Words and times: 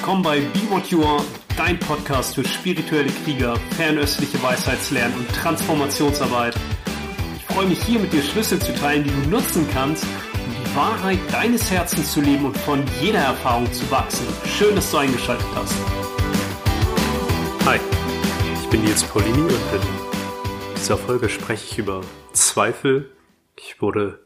willkommen 0.00 0.22
bei 0.22 0.40
Be 0.40 0.60
What 0.70 0.86
You 0.86 1.04
Are, 1.04 1.22
dein 1.58 1.78
Podcast 1.78 2.34
für 2.34 2.42
spirituelle 2.42 3.10
Krieger, 3.22 3.54
fernöstliche 3.76 4.42
Weisheitslernen 4.42 5.14
und 5.14 5.28
Transformationsarbeit. 5.28 6.54
Ich 7.36 7.44
freue 7.44 7.66
mich 7.66 7.82
hier 7.82 8.00
mit 8.00 8.10
dir 8.10 8.22
Schlüssel 8.22 8.58
zu 8.58 8.74
teilen, 8.76 9.04
die 9.04 9.10
du 9.10 9.28
nutzen 9.28 9.68
kannst, 9.74 10.04
um 10.04 10.64
die 10.64 10.74
Wahrheit 10.74 11.18
deines 11.30 11.70
Herzens 11.70 12.14
zu 12.14 12.22
leben 12.22 12.46
und 12.46 12.56
von 12.56 12.82
jeder 13.02 13.18
Erfahrung 13.18 13.70
zu 13.74 13.90
wachsen. 13.90 14.26
Schön, 14.46 14.74
dass 14.74 14.90
du 14.90 14.96
eingeschaltet 14.96 15.46
hast. 15.54 15.74
Hi, 17.66 17.78
ich 18.54 18.70
bin 18.70 18.82
Nils 18.82 19.02
Paulini 19.02 19.42
und 19.42 19.50
in 19.50 20.76
dieser 20.76 20.96
Folge 20.96 21.28
spreche 21.28 21.66
ich 21.70 21.78
über 21.78 22.00
Zweifel. 22.32 23.12
Ich 23.58 23.82
wurde 23.82 24.18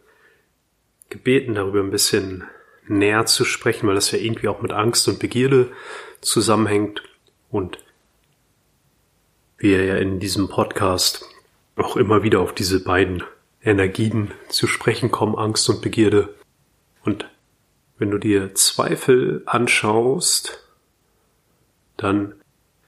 gebeten, 1.08 1.56
darüber 1.56 1.80
ein 1.80 1.90
bisschen 1.90 2.44
näher 2.86 3.26
zu 3.26 3.44
sprechen, 3.44 3.86
weil 3.86 3.94
das 3.94 4.10
ja 4.10 4.18
irgendwie 4.18 4.48
auch 4.48 4.62
mit 4.62 4.72
Angst 4.72 5.08
und 5.08 5.18
Begierde 5.18 5.72
zusammenhängt 6.20 7.02
und 7.50 7.78
wir 9.58 9.84
ja 9.84 9.96
in 9.96 10.20
diesem 10.20 10.48
Podcast 10.48 11.26
auch 11.76 11.96
immer 11.96 12.22
wieder 12.22 12.40
auf 12.40 12.54
diese 12.54 12.82
beiden 12.82 13.22
Energien 13.62 14.32
zu 14.48 14.66
sprechen 14.66 15.10
kommen, 15.10 15.36
Angst 15.36 15.68
und 15.70 15.80
Begierde. 15.80 16.34
Und 17.02 17.30
wenn 17.98 18.10
du 18.10 18.18
dir 18.18 18.54
Zweifel 18.54 19.42
anschaust, 19.46 20.68
dann 21.96 22.34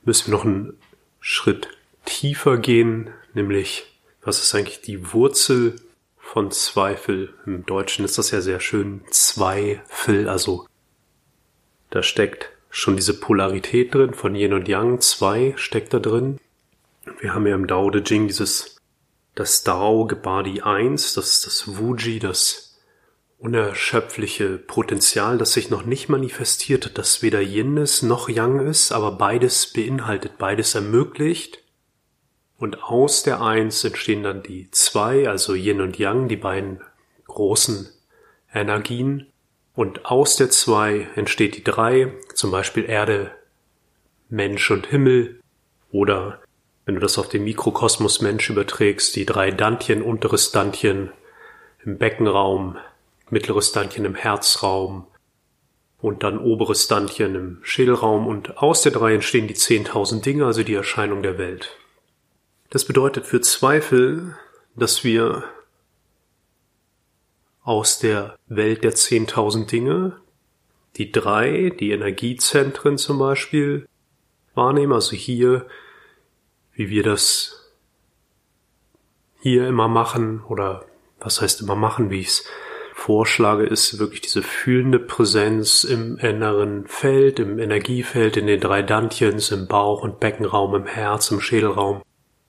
müssen 0.05 0.27
wir 0.27 0.37
noch 0.37 0.45
einen 0.45 0.79
Schritt 1.21 1.69
tiefer 2.05 2.59
gehen, 2.59 3.11
nämlich 3.35 3.99
was 4.23 4.43
ist 4.43 4.55
eigentlich 4.55 4.81
die 4.81 5.13
Wurzel 5.13 5.77
von 6.33 6.51
Zweifel. 6.51 7.33
Im 7.47 7.65
Deutschen 7.67 8.05
ist 8.05 8.19
das 8.19 8.31
ja 8.31 8.41
sehr 8.41 8.61
schön 8.61 9.03
Zweifel, 9.11 10.29
also 10.29 10.67
da 11.91 12.03
steckt 12.03 12.51
schon 12.69 12.97
diese 12.97 13.19
Polarität 13.19 13.95
drin 13.95 14.13
von 14.13 14.35
Yin 14.35 14.53
und 14.53 14.69
Yang. 14.69 15.01
Zwei 15.01 15.55
steckt 15.57 15.95
da 15.95 15.99
drin. 15.99 16.39
Wir 17.21 17.33
haben 17.33 17.47
ja 17.47 17.55
im 17.55 17.67
Dao 17.67 17.89
De 17.91 18.03
Jing 18.05 18.27
dieses, 18.27 18.77
das 19.35 19.63
Dao 19.63 20.07
gebar 20.07 20.43
die 20.43 20.63
Eins, 20.63 21.15
das 21.15 21.41
das 21.43 21.79
Wuji, 21.79 22.19
das 22.19 22.77
unerschöpfliche 23.39 24.59
Potenzial, 24.59 25.39
das 25.39 25.53
sich 25.53 25.71
noch 25.71 25.85
nicht 25.85 26.09
manifestiert, 26.09 26.99
das 26.99 27.23
weder 27.23 27.41
Yin 27.41 27.77
ist 27.77 28.03
noch 28.03 28.29
Yang 28.29 28.67
ist, 28.67 28.93
aber 28.93 29.13
beides 29.13 29.73
beinhaltet, 29.73 30.39
beides 30.39 30.75
ermöglicht. 30.75 31.63
Und 32.59 32.83
aus 32.83 33.23
der 33.23 33.43
Eins 33.43 33.85
entstehen 33.85 34.23
dann 34.23 34.43
die 34.43 34.71
zwei, 34.71 35.29
also 35.29 35.55
Yin 35.55 35.81
und 35.81 35.99
Yang, 35.99 36.29
die 36.29 36.37
beiden 36.37 36.81
großen 37.27 37.91
Energien. 38.53 39.27
Und 39.75 40.07
aus 40.07 40.37
der 40.37 40.51
zwei 40.51 41.07
entsteht 41.17 41.57
die 41.57 41.65
drei, 41.65 42.15
zum 42.35 42.51
Beispiel 42.51 42.85
Erde, 42.89 43.33
Mensch 44.31 44.71
und 44.71 44.87
Himmel. 44.87 45.41
Oder 45.93 46.41
wenn 46.87 46.95
du 46.95 47.01
das 47.01 47.19
auf 47.19 47.29
den 47.29 47.45
Mikrokosmos 47.45 48.23
Mensch 48.23 48.49
überträgst, 48.49 49.15
die 49.17 49.27
drei 49.27 49.51
Dantien, 49.51 50.01
unteres 50.01 50.51
Dantien 50.51 51.13
im 51.85 51.99
Beckenraum, 51.99 52.79
mittleres 53.29 53.73
Dantien 53.73 54.07
im 54.07 54.15
Herzraum 54.15 55.07
und 56.01 56.23
dann 56.23 56.39
oberes 56.39 56.89
Dantien 56.89 57.35
im 57.35 57.59
Schädelraum. 57.63 58.27
Und 58.27 58.59
aus 58.59 58.81
der 58.81 58.93
drei 58.93 59.15
entstehen 59.15 59.47
die 59.47 59.55
zehntausend 59.55 60.25
Dinge, 60.25 60.47
also 60.47 60.63
die 60.63 60.75
Erscheinung 60.75 61.23
der 61.23 61.37
Welt. 61.37 61.77
Das 62.71 62.85
bedeutet 62.85 63.27
für 63.27 63.41
Zweifel, 63.41 64.37
dass 64.75 65.05
wir 65.05 65.45
aus 67.63 67.99
der 67.99 68.37
Welt 68.47 68.85
der 68.85 68.95
10.000 68.95 69.67
Dinge 69.67 70.21
die 70.97 71.13
drei, 71.13 71.71
die 71.79 71.91
Energiezentren 71.91 72.97
zum 72.97 73.19
Beispiel, 73.19 73.87
wahrnehmen. 74.55 74.93
Also 74.93 75.15
hier, 75.15 75.67
wie 76.73 76.89
wir 76.89 77.03
das 77.03 77.73
hier 79.41 79.69
immer 79.69 79.89
machen 79.89 80.43
oder 80.49 80.87
was 81.21 81.41
heißt 81.41 81.61
immer 81.61 81.77
machen, 81.77 82.11
wie 82.11 82.21
ich 82.21 82.29
es 82.29 82.45
vorschlage, 82.95 83.65
ist 83.65 83.99
wirklich 83.99 84.23
diese 84.23 84.43
fühlende 84.43 84.99
Präsenz 84.99 85.85
im 85.85 86.17
inneren 86.17 86.87
Feld, 86.87 87.39
im 87.39 87.59
Energiefeld, 87.59 88.37
in 88.37 88.47
den 88.47 88.61
drei 88.61 88.83
Dantiens, 88.83 89.51
im 89.51 89.67
Bauch- 89.67 90.03
und 90.03 90.19
Beckenraum, 90.19 90.75
im 90.75 90.87
Herz, 90.87 91.31
im 91.31 91.41
Schädelraum 91.41 92.03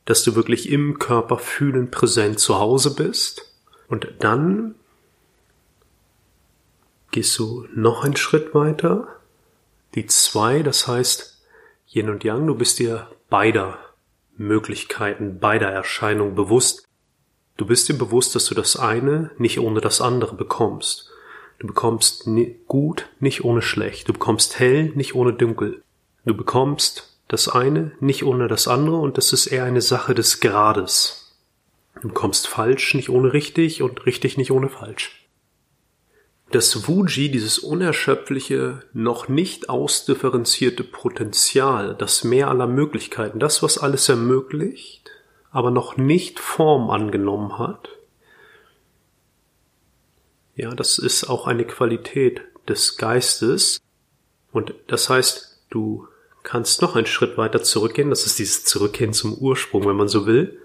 dass 0.07 0.23
du 0.23 0.35
wirklich 0.35 0.69
im 0.69 0.99
Körper 0.99 1.37
fühlend 1.37 1.91
präsent 1.91 2.39
zu 2.39 2.57
Hause 2.57 2.95
bist. 2.95 3.53
Und 3.89 4.07
dann 4.19 4.75
gehst 7.11 7.37
du 7.37 7.67
noch 7.75 8.05
einen 8.05 8.15
Schritt 8.15 8.55
weiter. 8.55 9.09
Die 9.95 10.05
zwei, 10.05 10.63
das 10.63 10.87
heißt 10.87 11.41
Yin 11.93 12.09
und 12.09 12.23
Yang, 12.23 12.47
du 12.47 12.55
bist 12.55 12.79
dir 12.79 13.11
beider 13.29 13.79
Möglichkeiten, 14.37 15.39
beider 15.39 15.69
Erscheinungen 15.69 16.35
bewusst. 16.35 16.87
Du 17.57 17.65
bist 17.65 17.89
dir 17.89 17.97
bewusst, 17.97 18.33
dass 18.33 18.45
du 18.45 18.55
das 18.55 18.77
eine 18.77 19.31
nicht 19.37 19.59
ohne 19.59 19.81
das 19.81 19.99
andere 19.99 20.35
bekommst. 20.35 21.11
Du 21.59 21.67
bekommst 21.67 22.29
gut 22.67 23.09
nicht 23.19 23.43
ohne 23.43 23.61
schlecht. 23.61 24.07
Du 24.07 24.13
bekommst 24.13 24.57
hell 24.57 24.93
nicht 24.95 25.15
ohne 25.15 25.33
dunkel. 25.33 25.83
Du 26.23 26.33
bekommst 26.33 27.16
das 27.27 27.47
eine 27.47 27.91
nicht 27.99 28.23
ohne 28.23 28.47
das 28.47 28.67
andere 28.67 28.97
und 28.97 29.17
das 29.17 29.33
ist 29.33 29.47
eher 29.47 29.65
eine 29.65 29.81
Sache 29.81 30.13
des 30.13 30.39
Grades. 30.39 31.35
Du 32.01 32.09
kommst 32.09 32.47
falsch 32.47 32.93
nicht 32.93 33.09
ohne 33.09 33.33
richtig 33.33 33.81
und 33.81 34.05
richtig 34.05 34.37
nicht 34.37 34.51
ohne 34.51 34.69
falsch. 34.69 35.27
Das 36.51 36.87
Wuji, 36.87 37.29
dieses 37.29 37.59
unerschöpfliche, 37.59 38.83
noch 38.93 39.27
nicht 39.27 39.69
ausdifferenzierte 39.69 40.85
Potenzial, 40.85 41.95
das 41.95 42.23
Meer 42.23 42.47
aller 42.49 42.67
Möglichkeiten, 42.67 43.39
das, 43.39 43.61
was 43.63 43.77
alles 43.77 44.07
ermöglicht, 44.07 45.11
aber 45.51 45.71
noch 45.71 45.97
nicht 45.97 46.39
Form 46.39 46.89
angenommen 46.89 47.57
hat, 47.57 47.89
ja, 50.57 50.73
das 50.73 50.97
ist 50.97 51.25
auch 51.25 51.45
eine 51.45 51.65
Qualität 51.65 52.41
des 52.67 52.97
Geistes. 52.97 53.79
Und 54.51 54.73
das 54.87 55.07
heißt, 55.07 55.65
du 55.69 56.07
kannst 56.47 56.81
noch 56.81 56.95
einen 56.95 57.05
Schritt 57.05 57.37
weiter 57.37 57.61
zurückgehen. 57.61 58.09
Das 58.09 58.25
ist 58.25 58.39
dieses 58.39 58.63
Zurückgehen 58.63 59.11
zum 59.11 59.33
Ursprung, 59.33 59.85
wenn 59.85 59.97
man 59.97 60.07
so 60.07 60.25
will. 60.25 60.57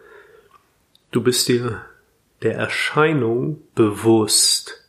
Du 1.11 1.25
bist 1.25 1.49
dir 1.49 1.85
der 2.43 2.55
Erscheinung 2.55 3.61
bewusst 3.75 4.89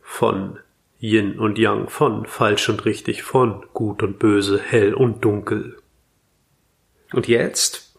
von 0.00 0.58
Yin 0.98 1.38
und 1.38 1.56
Yang, 1.56 1.88
von 1.88 2.26
falsch 2.26 2.68
und 2.68 2.84
richtig, 2.84 3.22
von 3.22 3.64
gut 3.74 4.02
und 4.02 4.18
böse, 4.18 4.60
hell 4.60 4.92
und 4.92 5.24
dunkel. 5.24 5.78
Und 7.12 7.28
jetzt, 7.28 7.96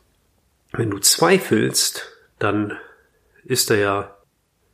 wenn 0.73 0.89
du 0.89 0.99
zweifelst, 0.99 2.11
dann 2.37 2.77
ist 3.45 3.69
da 3.69 3.75
ja 3.75 4.17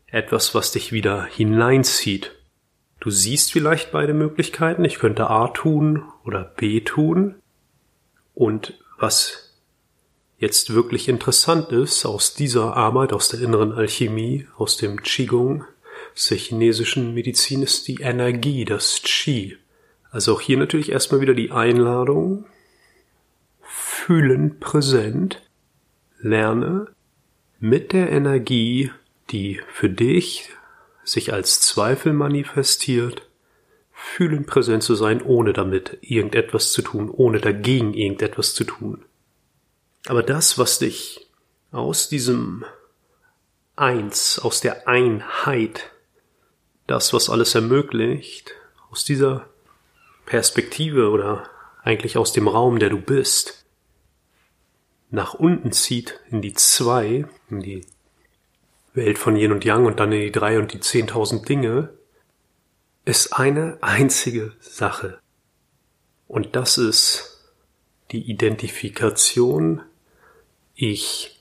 etwas, 0.08 0.56
was 0.56 0.72
dich 0.72 0.92
wieder 0.92 1.26
hineinzieht 1.26 2.32
Du 3.04 3.12
siehst 3.12 3.52
vielleicht 3.52 3.92
beide 3.92 4.14
Möglichkeiten. 4.14 4.86
Ich 4.86 4.98
könnte 4.98 5.30
A 5.30 5.50
tun 5.50 6.06
oder 6.24 6.46
B 6.46 6.80
tun. 6.80 7.36
Und 8.34 8.80
was 8.98 9.60
jetzt 10.38 10.74
wirklich 10.74 11.10
interessant 11.10 11.74
ist 11.74 12.06
aus 12.06 12.34
dieser 12.34 12.78
Arbeit, 12.78 13.12
aus 13.12 13.28
der 13.28 13.42
inneren 13.42 13.74
Alchemie, 13.74 14.48
aus 14.56 14.78
dem 14.78 15.04
Qigong, 15.04 15.66
aus 16.16 16.28
der 16.28 16.38
chinesischen 16.38 17.14
Medizin, 17.14 17.62
ist 17.62 17.90
die 17.90 18.00
Energie, 18.00 18.64
das 18.64 19.02
Qi. 19.04 19.58
Also 20.10 20.36
auch 20.36 20.42
hier 20.42 20.58
natürlich 20.58 20.90
erstmal 20.90 21.20
wieder 21.20 21.34
die 21.34 21.52
Einladung. 21.52 22.46
Fühlen 23.64 24.62
präsent. 24.62 25.42
Lerne 26.22 26.88
mit 27.60 27.92
der 27.92 28.14
Energie, 28.14 28.92
die 29.30 29.60
für 29.74 29.90
dich 29.90 30.50
sich 31.04 31.34
als 31.34 31.60
Zweifel 31.60 32.14
manifestiert, 32.14 33.28
fühlen 33.92 34.46
präsent 34.46 34.84
zu 34.84 34.96
sein, 34.96 35.22
ohne 35.22 35.54
damit 35.54 35.98
irgendetwas 36.02 36.72
zu 36.72 36.82
tun, 36.82 37.10
ohne 37.10 37.40
dagegen 37.40 37.94
irgendetwas 37.94 38.54
zu 38.54 38.64
tun. 38.64 39.06
Aber 40.08 40.24
das, 40.24 40.58
was 40.58 40.80
dich 40.80 41.28
aus 41.72 42.10
diesem 42.10 42.66
Eins, 43.76 44.40
aus 44.40 44.62
der 44.62 44.88
Einheit, 44.88 45.92
das, 46.86 47.14
was 47.14 47.30
alles 47.30 47.56
ermöglicht, 47.56 48.52
aus 48.92 49.04
dieser 49.06 49.48
Perspektive 50.26 51.10
oder 51.10 51.50
eigentlich 51.82 52.18
aus 52.18 52.34
dem 52.34 52.48
Raum, 52.48 52.80
der 52.80 52.90
du 52.90 53.00
bist, 53.00 53.66
nach 55.10 55.34
unten 55.34 55.72
zieht 55.72 56.20
in 56.30 56.42
die 56.42 56.54
Zwei, 56.54 57.26
in 57.50 57.62
die 57.62 57.86
Welt 58.94 59.18
von 59.18 59.36
Yin 59.36 59.52
und 59.52 59.66
Yang 59.66 59.86
und 59.86 60.00
dann 60.00 60.12
in 60.12 60.22
die 60.22 60.32
drei 60.32 60.60
und 60.60 60.74
die 60.74 60.80
zehntausend 60.80 61.48
Dinge, 61.48 61.90
ist 63.06 63.34
eine 63.34 63.78
einzige 63.82 64.54
Sache. 64.60 65.20
Und 66.28 66.56
das 66.56 66.78
ist 66.78 67.54
die 68.12 68.30
Identifikation 68.30 69.82
Ich, 70.76 71.40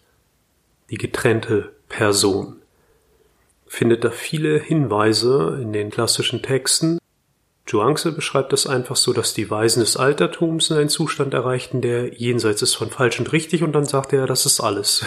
die 0.91 0.99
getrennte 0.99 1.73
Person. 1.89 2.61
Findet 3.67 4.05
da 4.05 4.11
viele 4.11 4.59
Hinweise 4.59 5.59
in 5.63 5.73
den 5.73 5.91
klassischen 5.91 6.43
Texten, 6.43 6.99
Zhuangzi 7.67 8.11
beschreibt 8.11 8.53
das 8.53 8.67
einfach 8.67 8.97
so, 8.97 9.13
dass 9.13 9.35
die 9.35 9.49
Weisen 9.49 9.81
des 9.81 9.97
Altertums 9.97 10.71
in 10.71 10.77
einen 10.77 10.89
Zustand 10.89 11.33
erreichten, 11.33 11.81
der 11.81 12.13
jenseits 12.15 12.61
ist 12.61 12.75
von 12.75 12.91
falsch 12.91 13.21
und 13.21 13.33
richtig 13.33 13.63
und 13.63 13.73
dann 13.73 13.87
sagt 13.87 14.13
er, 14.13 14.27
das 14.27 14.47
ist 14.47 14.61
alles. 14.61 15.05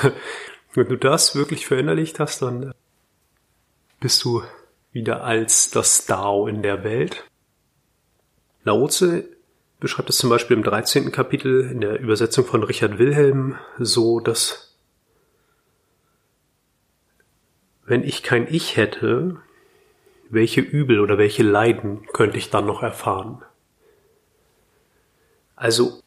Wenn 0.75 0.89
du 0.89 0.97
das 0.97 1.35
wirklich 1.35 1.65
verinnerlicht 1.65 2.19
hast, 2.19 2.41
dann 2.41 2.73
bist 4.01 4.23
du 4.25 4.43
wieder 4.91 5.23
als 5.23 5.69
das 5.69 6.05
Dao 6.05 6.47
in 6.47 6.61
der 6.61 6.83
Welt. 6.83 7.23
Lao 8.65 8.87
Tse 8.87 9.29
beschreibt 9.79 10.09
es 10.09 10.17
zum 10.17 10.29
Beispiel 10.29 10.57
im 10.57 10.63
13. 10.63 11.11
Kapitel 11.13 11.69
in 11.71 11.79
der 11.79 11.99
Übersetzung 11.99 12.45
von 12.45 12.63
Richard 12.63 12.97
Wilhelm 12.99 13.57
so, 13.79 14.19
dass 14.19 14.75
wenn 17.85 18.03
ich 18.03 18.21
kein 18.21 18.51
Ich 18.53 18.75
hätte, 18.75 19.37
welche 20.29 20.61
Übel 20.61 20.99
oder 20.99 21.17
welche 21.17 21.43
Leiden 21.43 22.05
könnte 22.11 22.37
ich 22.37 22.49
dann 22.49 22.65
noch 22.65 22.83
erfahren? 22.83 23.43
Also 25.55 26.01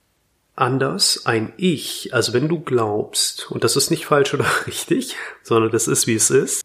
anders 0.58 1.26
ein 1.26 1.52
Ich, 1.56 2.12
also 2.12 2.32
wenn 2.32 2.48
du 2.48 2.60
glaubst, 2.60 3.50
und 3.50 3.64
das 3.64 3.76
ist 3.76 3.90
nicht 3.90 4.06
falsch 4.06 4.34
oder 4.34 4.46
richtig, 4.66 5.16
sondern 5.42 5.70
das 5.70 5.88
ist 5.88 6.06
wie 6.06 6.14
es 6.14 6.30
ist, 6.30 6.64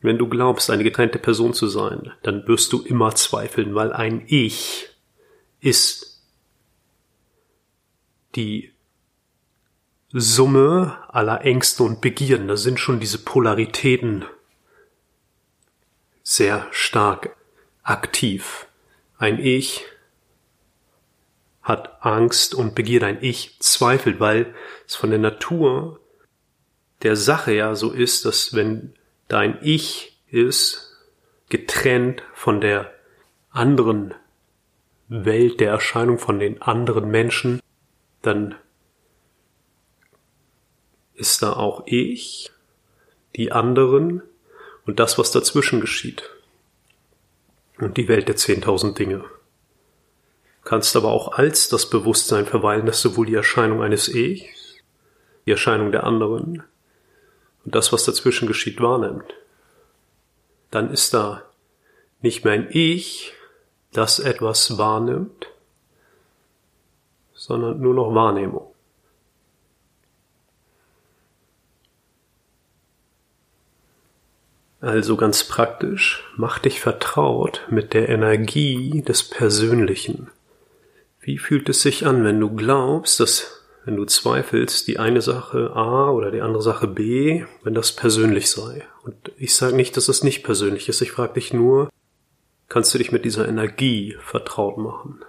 wenn 0.00 0.18
du 0.18 0.28
glaubst, 0.28 0.70
eine 0.70 0.84
getrennte 0.84 1.18
Person 1.18 1.54
zu 1.54 1.66
sein, 1.66 2.12
dann 2.22 2.46
wirst 2.46 2.72
du 2.72 2.82
immer 2.82 3.14
zweifeln, 3.14 3.74
weil 3.74 3.92
ein 3.92 4.22
Ich 4.26 4.88
ist 5.60 6.22
die 8.36 8.72
Summe 10.12 10.96
aller 11.08 11.44
Ängste 11.44 11.82
und 11.82 12.00
Begierden. 12.00 12.48
Da 12.48 12.56
sind 12.56 12.78
schon 12.78 13.00
diese 13.00 13.18
Polaritäten 13.18 14.24
sehr 16.22 16.66
stark 16.70 17.36
aktiv. 17.82 18.68
Ein 19.18 19.38
Ich 19.38 19.84
hat 21.68 22.04
Angst 22.04 22.54
und 22.54 22.74
Begierde, 22.74 23.06
ein 23.06 23.18
Ich 23.20 23.60
zweifelt, 23.60 24.18
weil 24.20 24.54
es 24.86 24.96
von 24.96 25.10
der 25.10 25.18
Natur 25.18 26.00
der 27.02 27.14
Sache 27.14 27.52
ja 27.52 27.74
so 27.74 27.92
ist, 27.92 28.24
dass 28.24 28.54
wenn 28.54 28.94
dein 29.28 29.58
Ich 29.62 30.18
ist, 30.30 30.96
getrennt 31.50 32.22
von 32.34 32.60
der 32.60 32.92
anderen 33.50 34.14
Welt 35.08 35.60
der 35.60 35.70
Erscheinung, 35.70 36.18
von 36.18 36.38
den 36.38 36.60
anderen 36.62 37.10
Menschen, 37.10 37.60
dann 38.22 38.54
ist 41.14 41.42
da 41.42 41.52
auch 41.52 41.82
ich, 41.86 42.50
die 43.36 43.52
anderen 43.52 44.22
und 44.86 45.00
das, 45.00 45.18
was 45.18 45.32
dazwischen 45.32 45.80
geschieht. 45.80 46.30
Und 47.78 47.96
die 47.96 48.08
Welt 48.08 48.28
der 48.28 48.36
zehntausend 48.36 48.98
Dinge. 48.98 49.24
Kannst 50.68 50.96
aber 50.96 51.08
auch 51.08 51.32
als 51.32 51.70
das 51.70 51.88
Bewusstsein 51.88 52.44
verweilen, 52.44 52.84
dass 52.84 53.00
sowohl 53.00 53.24
die 53.24 53.34
Erscheinung 53.34 53.82
eines 53.82 54.06
Ich, 54.06 54.50
die 55.46 55.50
Erscheinung 55.50 55.92
der 55.92 56.04
anderen 56.04 56.62
und 57.64 57.74
das, 57.74 57.90
was 57.90 58.04
dazwischen 58.04 58.46
geschieht, 58.46 58.78
wahrnimmt. 58.78 59.32
Dann 60.70 60.90
ist 60.92 61.14
da 61.14 61.42
nicht 62.20 62.44
mehr 62.44 62.52
ein 62.52 62.68
Ich, 62.70 63.32
das 63.94 64.18
etwas 64.18 64.76
wahrnimmt, 64.76 65.46
sondern 67.32 67.80
nur 67.80 67.94
noch 67.94 68.14
Wahrnehmung. 68.14 68.70
Also 74.82 75.16
ganz 75.16 75.44
praktisch, 75.44 76.30
mach 76.36 76.58
dich 76.58 76.78
vertraut 76.78 77.66
mit 77.70 77.94
der 77.94 78.10
Energie 78.10 79.00
des 79.00 79.24
Persönlichen. 79.24 80.30
Wie 81.28 81.36
fühlt 81.36 81.68
es 81.68 81.82
sich 81.82 82.06
an, 82.06 82.24
wenn 82.24 82.40
du 82.40 82.48
glaubst, 82.48 83.20
dass, 83.20 83.62
wenn 83.84 83.96
du 83.96 84.06
zweifelst, 84.06 84.88
die 84.88 84.98
eine 84.98 85.20
Sache 85.20 85.72
A 85.74 86.08
oder 86.08 86.30
die 86.30 86.40
andere 86.40 86.62
Sache 86.62 86.86
B, 86.88 87.44
wenn 87.62 87.74
das 87.74 87.92
persönlich 87.92 88.50
sei? 88.50 88.86
Und 89.02 89.14
ich 89.36 89.54
sage 89.54 89.76
nicht, 89.76 89.94
dass 89.98 90.08
es 90.08 90.24
nicht 90.24 90.42
persönlich 90.42 90.88
ist, 90.88 91.02
ich 91.02 91.10
frage 91.10 91.34
dich 91.34 91.52
nur, 91.52 91.90
kannst 92.70 92.94
du 92.94 92.98
dich 92.98 93.12
mit 93.12 93.26
dieser 93.26 93.46
Energie 93.46 94.16
vertraut 94.22 94.78
machen? 94.78 95.22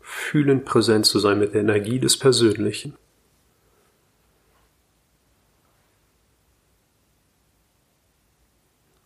Fühlen 0.00 0.64
präsent 0.64 1.04
zu 1.04 1.18
sein 1.18 1.40
mit 1.40 1.54
der 1.54 1.62
Energie 1.62 1.98
des 1.98 2.16
Persönlichen. 2.16 2.94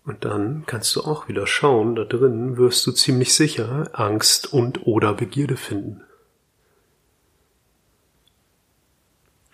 Und 0.04 0.24
dann 0.26 0.64
kannst 0.66 0.94
du 0.96 1.00
auch 1.00 1.28
wieder 1.28 1.46
schauen, 1.46 1.94
da 1.96 2.04
drin 2.04 2.58
wirst 2.58 2.86
du 2.86 2.92
ziemlich 2.92 3.34
sicher 3.34 3.88
Angst 3.94 4.52
und 4.52 4.86
oder 4.86 5.14
Begierde 5.14 5.56
finden. 5.56 6.02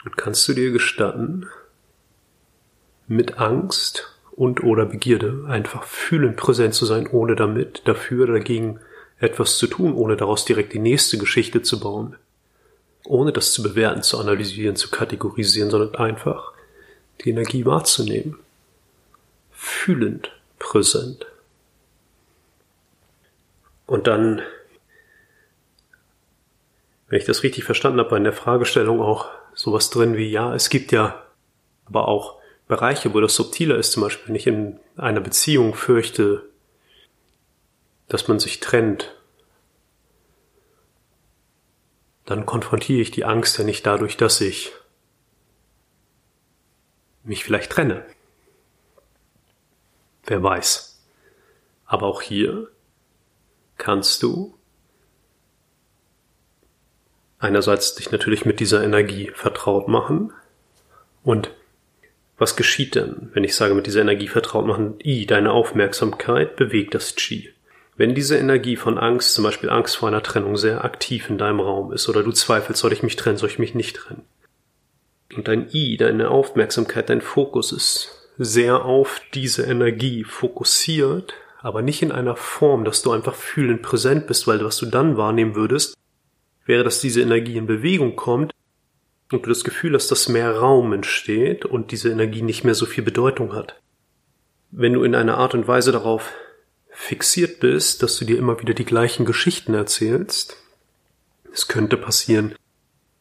Und 0.04 0.16
kannst 0.16 0.48
du 0.48 0.54
dir 0.54 0.72
gestatten, 0.72 1.46
mit 3.06 3.38
Angst 3.38 4.16
und 4.32 4.62
oder 4.64 4.86
Begierde 4.86 5.44
einfach 5.46 5.84
fühlend 5.84 6.36
präsent 6.36 6.74
zu 6.74 6.86
sein, 6.86 7.06
ohne 7.06 7.36
damit 7.36 7.82
dafür 7.86 8.24
oder 8.24 8.34
dagegen 8.34 8.80
etwas 9.18 9.58
zu 9.58 9.66
tun, 9.66 9.94
ohne 9.94 10.16
daraus 10.16 10.44
direkt 10.44 10.72
die 10.72 10.78
nächste 10.78 11.18
Geschichte 11.18 11.62
zu 11.62 11.78
bauen, 11.78 12.16
ohne 13.04 13.32
das 13.32 13.52
zu 13.52 13.62
bewerten, 13.62 14.02
zu 14.02 14.18
analysieren, 14.18 14.76
zu 14.76 14.90
kategorisieren, 14.90 15.70
sondern 15.70 15.94
einfach 15.96 16.52
die 17.20 17.30
Energie 17.30 17.66
wahrzunehmen, 17.66 18.38
fühlend 19.50 20.32
präsent. 20.60 21.26
Und 23.86 24.06
dann, 24.06 24.40
wenn 27.08 27.18
ich 27.18 27.24
das 27.24 27.42
richtig 27.42 27.64
verstanden 27.64 27.98
habe, 27.98 28.16
in 28.16 28.22
der 28.22 28.32
Fragestellung 28.32 29.00
auch 29.00 29.28
sowas 29.52 29.90
drin 29.90 30.16
wie, 30.16 30.30
ja, 30.30 30.54
es 30.54 30.70
gibt 30.70 30.92
ja 30.92 31.26
aber 31.86 32.06
auch 32.06 32.38
Bereiche, 32.68 33.12
wo 33.12 33.20
das 33.20 33.34
subtiler 33.34 33.76
ist, 33.76 33.90
zum 33.90 34.04
Beispiel, 34.04 34.28
wenn 34.28 34.36
ich 34.36 34.46
in 34.46 34.78
einer 34.96 35.20
Beziehung 35.20 35.74
fürchte, 35.74 36.48
dass 38.06 38.28
man 38.28 38.38
sich 38.38 38.60
trennt, 38.60 39.16
dann 42.26 42.46
konfrontiere 42.46 43.00
ich 43.00 43.10
die 43.10 43.24
Angst 43.24 43.58
ja 43.58 43.64
nicht 43.64 43.84
dadurch, 43.86 44.16
dass 44.16 44.40
ich 44.40 44.70
mich 47.24 47.42
vielleicht 47.42 47.72
trenne. 47.72 48.04
Wer 50.24 50.42
weiß. 50.42 51.02
Aber 51.86 52.06
auch 52.06 52.22
hier 52.22 52.68
kannst 53.78 54.22
du 54.22 54.54
einerseits 57.38 57.94
dich 57.94 58.12
natürlich 58.12 58.44
mit 58.44 58.60
dieser 58.60 58.84
Energie 58.84 59.30
vertraut 59.34 59.88
machen 59.88 60.32
und 61.22 61.50
was 62.40 62.56
geschieht 62.56 62.94
denn, 62.94 63.30
wenn 63.34 63.44
ich 63.44 63.54
sage 63.54 63.74
mit 63.74 63.86
dieser 63.86 64.00
Energie 64.00 64.28
vertraut 64.28 64.66
machen? 64.66 64.94
I, 65.04 65.26
deine 65.26 65.52
Aufmerksamkeit 65.52 66.56
bewegt 66.56 66.94
das 66.94 67.14
Chi. 67.14 67.52
Wenn 67.96 68.14
diese 68.14 68.38
Energie 68.38 68.76
von 68.76 68.96
Angst, 68.96 69.34
zum 69.34 69.44
Beispiel 69.44 69.68
Angst 69.68 69.98
vor 69.98 70.08
einer 70.08 70.22
Trennung, 70.22 70.56
sehr 70.56 70.82
aktiv 70.82 71.28
in 71.28 71.36
deinem 71.36 71.60
Raum 71.60 71.92
ist 71.92 72.08
oder 72.08 72.22
du 72.22 72.32
zweifelst, 72.32 72.80
soll 72.80 72.94
ich 72.94 73.02
mich 73.02 73.16
trennen, 73.16 73.36
soll 73.36 73.50
ich 73.50 73.58
mich 73.58 73.74
nicht 73.74 73.96
trennen? 73.96 74.22
Und 75.36 75.48
dein 75.48 75.68
I, 75.70 75.98
deine 75.98 76.30
Aufmerksamkeit, 76.30 77.10
dein 77.10 77.20
Fokus 77.20 77.72
ist 77.72 78.19
sehr 78.42 78.86
auf 78.86 79.20
diese 79.34 79.64
Energie 79.64 80.24
fokussiert, 80.24 81.34
aber 81.60 81.82
nicht 81.82 82.00
in 82.00 82.10
einer 82.10 82.36
Form, 82.36 82.86
dass 82.86 83.02
du 83.02 83.12
einfach 83.12 83.34
fühlend 83.34 83.82
präsent 83.82 84.26
bist, 84.26 84.46
weil 84.46 84.64
was 84.64 84.78
du 84.78 84.86
dann 84.86 85.18
wahrnehmen 85.18 85.54
würdest, 85.54 85.94
wäre, 86.64 86.82
dass 86.82 87.02
diese 87.02 87.20
Energie 87.20 87.58
in 87.58 87.66
Bewegung 87.66 88.16
kommt 88.16 88.54
und 89.30 89.44
du 89.44 89.50
das 89.50 89.62
Gefühl 89.62 89.92
hast, 89.92 90.10
dass 90.10 90.30
mehr 90.30 90.56
Raum 90.56 90.94
entsteht 90.94 91.66
und 91.66 91.90
diese 91.90 92.10
Energie 92.10 92.40
nicht 92.40 92.64
mehr 92.64 92.74
so 92.74 92.86
viel 92.86 93.04
Bedeutung 93.04 93.52
hat. 93.52 93.78
Wenn 94.70 94.94
du 94.94 95.04
in 95.04 95.14
einer 95.14 95.36
Art 95.36 95.52
und 95.52 95.68
Weise 95.68 95.92
darauf 95.92 96.32
fixiert 96.88 97.60
bist, 97.60 98.02
dass 98.02 98.16
du 98.16 98.24
dir 98.24 98.38
immer 98.38 98.58
wieder 98.58 98.72
die 98.72 98.86
gleichen 98.86 99.26
Geschichten 99.26 99.74
erzählst, 99.74 100.56
es 101.52 101.68
könnte 101.68 101.98
passieren, 101.98 102.54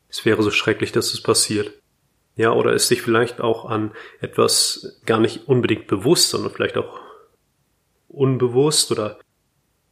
es 0.07 0.23
wäre 0.23 0.41
so 0.43 0.51
schrecklich, 0.51 0.93
dass 0.93 1.13
es 1.13 1.21
passiert, 1.21 1.73
ja, 2.39 2.53
oder 2.53 2.71
ist 2.71 2.87
sich 2.87 3.01
vielleicht 3.01 3.41
auch 3.41 3.65
an 3.65 3.91
etwas 4.21 5.01
gar 5.05 5.19
nicht 5.19 5.49
unbedingt 5.49 5.87
bewusst, 5.87 6.29
sondern 6.29 6.53
vielleicht 6.53 6.77
auch 6.77 7.01
unbewusst 8.07 8.93
oder 8.93 9.19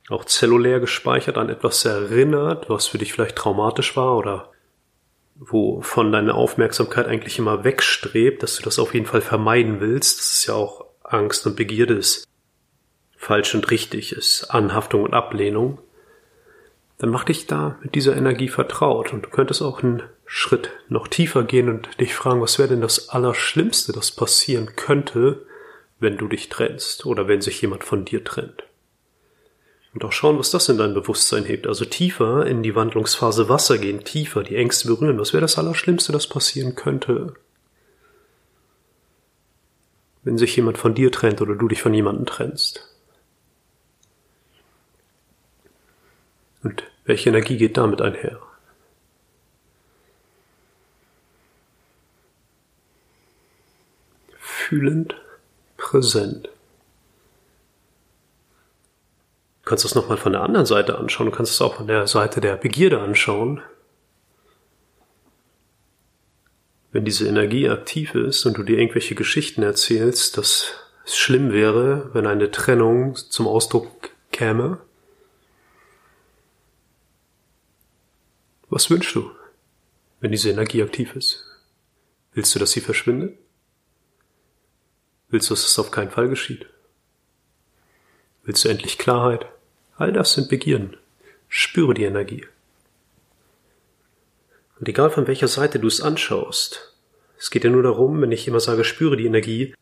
auch 0.08 0.24
zellulär 0.24 0.80
gespeichert 0.80 1.38
an 1.38 1.50
etwas 1.50 1.84
erinnert, 1.84 2.70
was 2.70 2.88
für 2.88 3.00
dich 3.00 3.12
vielleicht 3.12 3.36
traumatisch 3.36 3.98
war 3.98 4.16
oder 4.16 4.50
wovon 5.36 6.14
deine 6.14 6.36
Aufmerksamkeit 6.36 7.06
eigentlich 7.08 7.38
immer 7.38 7.66
wegstrebt, 7.66 8.42
dass 8.42 8.56
du 8.56 8.64
das 8.64 8.80
auf 8.80 8.94
jeden 8.94 9.08
Fall 9.08 9.20
vermeiden 9.20 9.82
willst. 9.82 10.20
Das 10.20 10.32
ist 10.32 10.46
ja 10.46 10.54
auch 10.54 10.86
Angst 11.04 11.46
und 11.48 11.58
Begierde 11.58 11.96
ist 11.96 12.26
falsch 13.18 13.56
und 13.56 13.70
richtig 13.72 14.14
ist, 14.14 14.46
Anhaftung 14.46 15.04
und 15.04 15.14
Ablehnung 15.14 15.80
dann 16.98 17.10
mach 17.10 17.24
dich 17.24 17.46
da 17.48 17.78
mit 17.84 17.96
dieser 17.96 18.16
Energie 18.16 18.48
vertraut 18.48 19.14
und 19.14 19.26
du 19.26 19.30
könntest 19.30 19.62
auch 19.62 19.84
einen 19.84 20.04
Schritt 20.30 20.72
noch 20.90 21.08
tiefer 21.08 21.44
gehen 21.44 21.70
und 21.70 22.00
dich 22.02 22.14
fragen, 22.14 22.42
was 22.42 22.60
wäre 22.60 22.68
denn 22.68 22.82
das 22.82 23.10
Allerschlimmste, 23.10 23.94
das 23.94 24.12
passieren 24.12 24.76
könnte, 24.76 25.46
wenn 26.00 26.18
du 26.18 26.28
dich 26.28 26.50
trennst 26.50 27.06
oder 27.06 27.30
wenn 27.30 27.42
sich 27.42 27.62
jemand 27.62 27.86
von 27.86 28.04
dir 28.04 28.24
trennt. 28.24 28.64
Und 29.94 30.04
auch 30.04 30.12
schauen, 30.12 30.38
was 30.38 30.52
das 30.52 30.68
in 30.70 30.78
dein 30.78 30.94
Bewusstsein 30.94 31.46
hebt. 31.46 31.66
Also 31.66 31.86
tiefer 31.86 32.46
in 32.46 32.62
die 32.62 32.76
Wandlungsphase 32.76 33.50
Wasser 33.50 33.78
gehen, 33.78 34.04
tiefer 34.04 34.44
die 34.44 34.58
Ängste 34.58 34.90
berühren. 34.90 35.18
Was 35.18 35.34
wäre 35.34 35.42
das 35.42 35.58
Allerschlimmste, 35.58 36.12
das 36.12 36.28
passieren 36.28 36.76
könnte? 36.76 37.34
Wenn 40.24 40.38
sich 40.38 40.56
jemand 40.58 40.78
von 40.78 40.94
dir 40.94 41.10
trennt 41.12 41.42
oder 41.42 41.56
du 41.56 41.70
dich 41.70 41.82
von 41.82 41.94
jemandem 41.94 42.26
trennst. 42.26 42.94
Und 46.64 46.84
welche 47.06 47.30
Energie 47.30 47.58
geht 47.58 47.78
damit 47.78 48.02
einher? 48.02 48.40
Fühlend, 54.68 55.16
präsent. 55.78 56.50
Du 59.64 59.70
kannst 59.70 59.86
das 59.86 59.96
nochmal 59.96 60.18
von 60.18 60.34
der 60.34 60.42
anderen 60.42 60.66
Seite 60.66 60.98
anschauen. 60.98 61.28
Du 61.28 61.32
kannst 61.32 61.54
es 61.54 61.62
auch 61.62 61.76
von 61.76 61.88
der 61.88 62.06
Seite 62.06 62.42
der 62.42 62.58
Begierde 62.58 63.00
anschauen. 63.00 63.62
Wenn 66.92 67.06
diese 67.06 67.30
Energie 67.30 67.70
aktiv 67.70 68.14
ist 68.14 68.46
und 68.46 68.58
du 68.58 68.64
dir 68.64 68.78
irgendwelche 68.78 69.16
Geschichten 69.16 69.64
erzählst, 69.64 70.38
dass 70.38 70.74
es 71.06 71.16
schlimm 71.16 71.54
wäre, 71.54 72.14
wenn 72.14 72.28
eine 72.28 72.52
Trennung 72.52 73.16
zum 73.16 73.48
Ausdruck 73.48 74.10
käme, 74.34 74.82
was 78.68 78.90
wünschst 78.90 79.16
du, 79.16 79.32
wenn 80.20 80.34
diese 80.34 80.50
Energie 80.50 80.84
aktiv 80.84 81.16
ist? 81.16 81.46
Willst 82.34 82.54
du, 82.54 82.60
dass 82.60 82.72
sie 82.72 82.82
verschwindet? 82.82 83.38
Willst 85.30 85.50
du, 85.50 85.54
dass 85.54 85.66
es 85.66 85.78
auf 85.80 85.92
keinen 85.92 86.12
Fall 86.12 86.30
geschieht? 86.30 86.68
Willst 88.44 88.64
du 88.64 88.70
endlich 88.70 88.98
Klarheit? 88.98 89.46
All 89.98 90.14
das 90.14 90.34
sind 90.34 90.48
Begierden. 90.48 90.96
Spüre 91.50 91.94
die 91.94 92.06
Energie. 92.06 92.46
Und 94.80 94.88
egal 94.88 95.10
von 95.10 95.28
welcher 95.28 95.48
Seite 95.48 95.80
du 95.80 95.88
es 95.88 96.02
anschaust, 96.02 96.94
es 97.38 97.52
geht 97.52 97.64
ja 97.64 97.70
nur 97.70 97.84
darum, 97.84 98.22
wenn 98.22 98.32
ich 98.32 98.48
immer 98.48 98.60
sage, 98.60 98.84
spüre 98.84 99.18
die 99.18 99.26
Energie, 99.26 99.74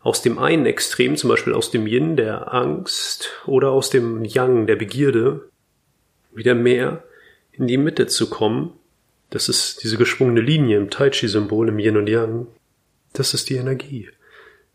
aus 0.00 0.20
dem 0.20 0.38
einen 0.38 0.66
Extrem, 0.66 1.16
zum 1.16 1.30
Beispiel 1.30 1.54
aus 1.54 1.70
dem 1.70 1.86
Yin, 1.86 2.16
der 2.16 2.52
Angst, 2.52 3.30
oder 3.46 3.70
aus 3.70 3.88
dem 3.88 4.24
Yang, 4.24 4.66
der 4.66 4.76
Begierde, 4.76 5.48
wieder 6.32 6.54
mehr 6.54 7.04
in 7.52 7.68
die 7.68 7.76
Mitte 7.76 8.08
zu 8.08 8.28
kommen. 8.28 8.72
Das 9.30 9.48
ist 9.48 9.84
diese 9.84 9.96
geschwungene 9.96 10.40
Linie 10.40 10.78
im 10.78 10.90
Tai 10.90 11.10
Chi-Symbol, 11.10 11.68
im 11.68 11.78
Yin 11.78 11.96
und 11.96 12.08
Yang. 12.08 12.48
Das 13.12 13.32
ist 13.32 13.48
die 13.48 13.56
Energie. 13.56 14.10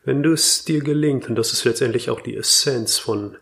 Wenn 0.08 0.24
du 0.24 0.32
es 0.32 0.64
dir 0.64 0.80
gelingt, 0.80 1.28
und 1.28 1.36
das 1.36 1.52
ist 1.52 1.66
letztendlich 1.66 2.10
auch 2.10 2.22
die 2.22 2.38
Essenz 2.38 2.98
von 2.98 3.36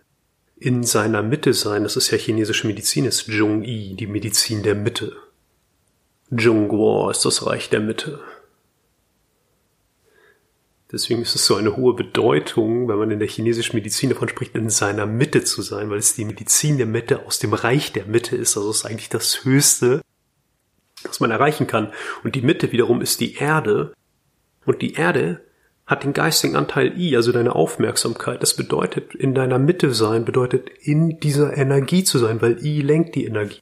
in 0.55 0.81
seiner 0.81 1.22
Mitte 1.22 1.53
sein. 1.53 1.84
Das 1.84 1.95
ist 1.95 2.10
ja 2.10 2.17
chinesische 2.17 2.65
Medizin, 2.65 3.05
ist 3.05 3.27
Zhong-I, 3.27 3.93
die 3.93 4.07
Medizin 4.07 4.63
der 4.63 4.74
Mitte. 4.74 5.15
Zhongguo 6.36 7.12
ist 7.12 7.24
das 7.24 7.45
Reich 7.45 7.69
der 7.69 7.81
Mitte. 7.81 8.19
Deswegen 10.91 11.22
ist 11.22 11.36
es 11.36 11.45
so 11.45 11.53
eine 11.53 11.77
hohe 11.77 11.93
Bedeutung, 11.93 12.88
wenn 12.88 12.98
man 12.98 13.12
in 13.12 13.19
der 13.19 13.27
chinesischen 13.27 13.75
Medizin 13.75 14.10
davon 14.10 14.29
spricht, 14.29 14.55
in 14.55 14.72
seiner 14.72 15.05
Mitte 15.05 15.43
zu 15.43 15.62
sein, 15.62 15.91
weil 15.91 16.00
es 16.00 16.15
die 16.15 16.25
Medizin 16.25 16.77
der 16.77 16.88
Mitte 16.88 17.27
aus 17.27 17.38
dem 17.38 17.53
Reich 17.53 17.93
der 17.93 18.07
Mitte 18.07 18.36
ist. 18.36 18.57
Also 18.57 18.72
es 18.72 18.77
ist 18.77 18.86
eigentlich 18.86 19.10
das 19.10 19.45
Höchste, 19.45 20.01
was 21.03 21.19
man 21.19 21.29
erreichen 21.29 21.67
kann. 21.67 21.93
Und 22.24 22.34
die 22.34 22.41
Mitte 22.41 22.72
wiederum 22.72 23.01
ist 23.01 23.19
die 23.19 23.36
Erde. 23.36 23.93
Und 24.65 24.81
die 24.81 24.95
Erde 24.95 25.44
hat 25.86 26.04
den 26.04 26.13
geistigen 26.13 26.56
Anteil 26.56 26.98
I, 27.00 27.15
also 27.15 27.32
deine 27.32 27.56
Aufmerksamkeit. 27.56 28.42
Das 28.42 28.56
bedeutet, 28.56 29.13
in 29.13 29.36
deiner 29.36 29.60
Mitte 29.60 29.94
sein, 29.94 30.25
bedeutet 30.25 30.70
in 30.82 31.20
dieser 31.20 31.56
Energie 31.56 32.04
zu 32.04 32.18
sein, 32.18 32.42
weil 32.42 32.63
I 32.65 32.82
lenkt 32.82 33.15
die 33.15 33.25
Energie. 33.25 33.60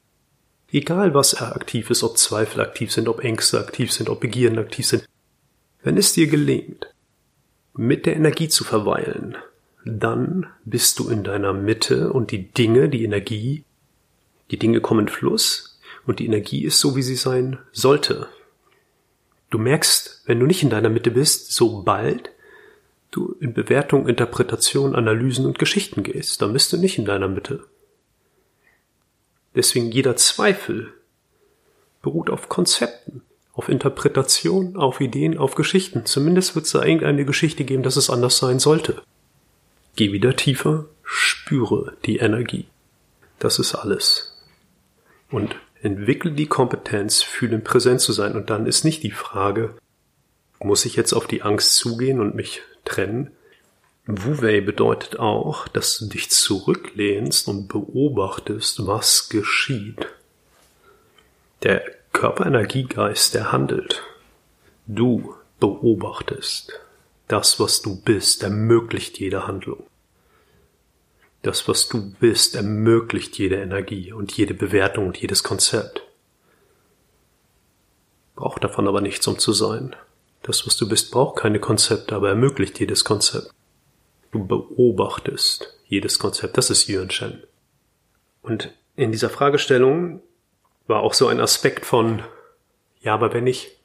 Egal 0.72 1.14
was 1.14 1.40
aktiv 1.40 1.90
ist, 1.90 2.02
ob 2.02 2.18
Zweifel 2.18 2.60
aktiv 2.60 2.92
sind, 2.92 3.08
ob 3.08 3.22
Ängste 3.22 3.60
aktiv 3.60 3.92
sind, 3.92 4.08
ob 4.08 4.20
Begierden 4.20 4.58
aktiv 4.58 4.86
sind. 4.86 5.04
Wenn 5.82 5.98
es 5.98 6.14
dir 6.14 6.26
gelingt, 6.26 6.86
mit 7.74 8.06
der 8.06 8.16
Energie 8.16 8.48
zu 8.48 8.64
verweilen, 8.64 9.36
dann 9.84 10.46
bist 10.64 10.98
du 10.98 11.08
in 11.10 11.24
deiner 11.24 11.52
Mitte 11.52 12.12
und 12.12 12.30
die 12.30 12.50
Dinge, 12.50 12.88
die 12.88 13.04
Energie, 13.04 13.64
die 14.50 14.58
Dinge 14.58 14.80
kommen 14.80 15.06
in 15.06 15.12
Fluss 15.12 15.78
und 16.06 16.20
die 16.20 16.26
Energie 16.26 16.64
ist 16.64 16.80
so, 16.80 16.96
wie 16.96 17.02
sie 17.02 17.16
sein 17.16 17.58
sollte. 17.72 18.28
Du 19.54 19.60
merkst, 19.60 20.22
wenn 20.26 20.40
du 20.40 20.46
nicht 20.46 20.64
in 20.64 20.70
deiner 20.70 20.88
Mitte 20.88 21.12
bist, 21.12 21.52
sobald 21.52 22.32
du 23.12 23.36
in 23.38 23.54
Bewertung, 23.54 24.08
Interpretation, 24.08 24.96
Analysen 24.96 25.46
und 25.46 25.60
Geschichten 25.60 26.02
gehst, 26.02 26.42
dann 26.42 26.52
bist 26.52 26.72
du 26.72 26.76
nicht 26.76 26.98
in 26.98 27.04
deiner 27.04 27.28
Mitte. 27.28 27.64
Deswegen 29.54 29.92
jeder 29.92 30.16
Zweifel 30.16 30.92
beruht 32.02 32.30
auf 32.30 32.48
Konzepten, 32.48 33.22
auf 33.52 33.68
Interpretation, 33.68 34.76
auf 34.76 35.00
Ideen, 35.00 35.38
auf 35.38 35.54
Geschichten. 35.54 36.04
Zumindest 36.04 36.56
wird 36.56 36.66
es 36.66 36.72
da 36.72 36.82
irgendeine 36.82 37.24
Geschichte 37.24 37.62
geben, 37.62 37.84
dass 37.84 37.94
es 37.94 38.10
anders 38.10 38.38
sein 38.38 38.58
sollte. 38.58 39.04
Geh 39.94 40.10
wieder 40.10 40.34
tiefer, 40.34 40.86
spüre 41.04 41.96
die 42.06 42.16
Energie. 42.16 42.66
Das 43.38 43.60
ist 43.60 43.76
alles. 43.76 44.36
Und 45.30 45.54
entwickle 45.84 46.32
die 46.32 46.46
Kompetenz, 46.46 47.22
fühlen 47.22 47.62
präsent 47.62 48.00
zu 48.00 48.12
sein. 48.12 48.34
Und 48.34 48.50
dann 48.50 48.66
ist 48.66 48.84
nicht 48.84 49.02
die 49.02 49.10
Frage, 49.10 49.74
muss 50.58 50.86
ich 50.86 50.96
jetzt 50.96 51.12
auf 51.12 51.26
die 51.26 51.42
Angst 51.42 51.76
zugehen 51.76 52.20
und 52.20 52.34
mich 52.34 52.62
trennen? 52.84 53.30
Wu-Wei 54.06 54.60
bedeutet 54.60 55.18
auch, 55.18 55.68
dass 55.68 55.98
du 55.98 56.06
dich 56.06 56.30
zurücklehnst 56.30 57.48
und 57.48 57.68
beobachtest, 57.68 58.86
was 58.86 59.28
geschieht. 59.28 60.06
Der 61.62 61.82
Körperenergiegeist, 62.12 63.34
der 63.34 63.52
handelt. 63.52 64.02
Du 64.86 65.34
beobachtest. 65.60 66.72
Das, 67.28 67.58
was 67.60 67.80
du 67.80 68.00
bist, 68.00 68.42
ermöglicht 68.42 69.18
jede 69.18 69.46
Handlung. 69.46 69.84
Das, 71.44 71.68
was 71.68 71.90
du 71.90 72.10
bist, 72.14 72.54
ermöglicht 72.54 73.36
jede 73.36 73.56
Energie 73.56 74.14
und 74.14 74.32
jede 74.32 74.54
Bewertung 74.54 75.08
und 75.08 75.18
jedes 75.18 75.42
Konzept. 75.42 76.02
Braucht 78.34 78.64
davon 78.64 78.88
aber 78.88 79.02
nichts, 79.02 79.26
um 79.26 79.38
zu 79.38 79.52
sein. 79.52 79.94
Das, 80.42 80.66
was 80.66 80.78
du 80.78 80.88
bist, 80.88 81.10
braucht 81.10 81.36
keine 81.36 81.60
Konzepte, 81.60 82.14
aber 82.16 82.30
ermöglicht 82.30 82.80
jedes 82.80 83.04
Konzept. 83.04 83.50
Du 84.32 84.46
beobachtest 84.46 85.78
jedes 85.84 86.18
Konzept. 86.18 86.56
Das 86.56 86.70
ist 86.70 86.88
Yuan 86.88 87.10
Shen. 87.10 87.42
Und 88.40 88.72
in 88.96 89.12
dieser 89.12 89.28
Fragestellung 89.28 90.22
war 90.86 91.02
auch 91.02 91.12
so 91.12 91.26
ein 91.26 91.40
Aspekt 91.40 91.84
von, 91.84 92.22
ja, 93.02 93.12
aber 93.12 93.34
wenn 93.34 93.46
ich 93.46 93.76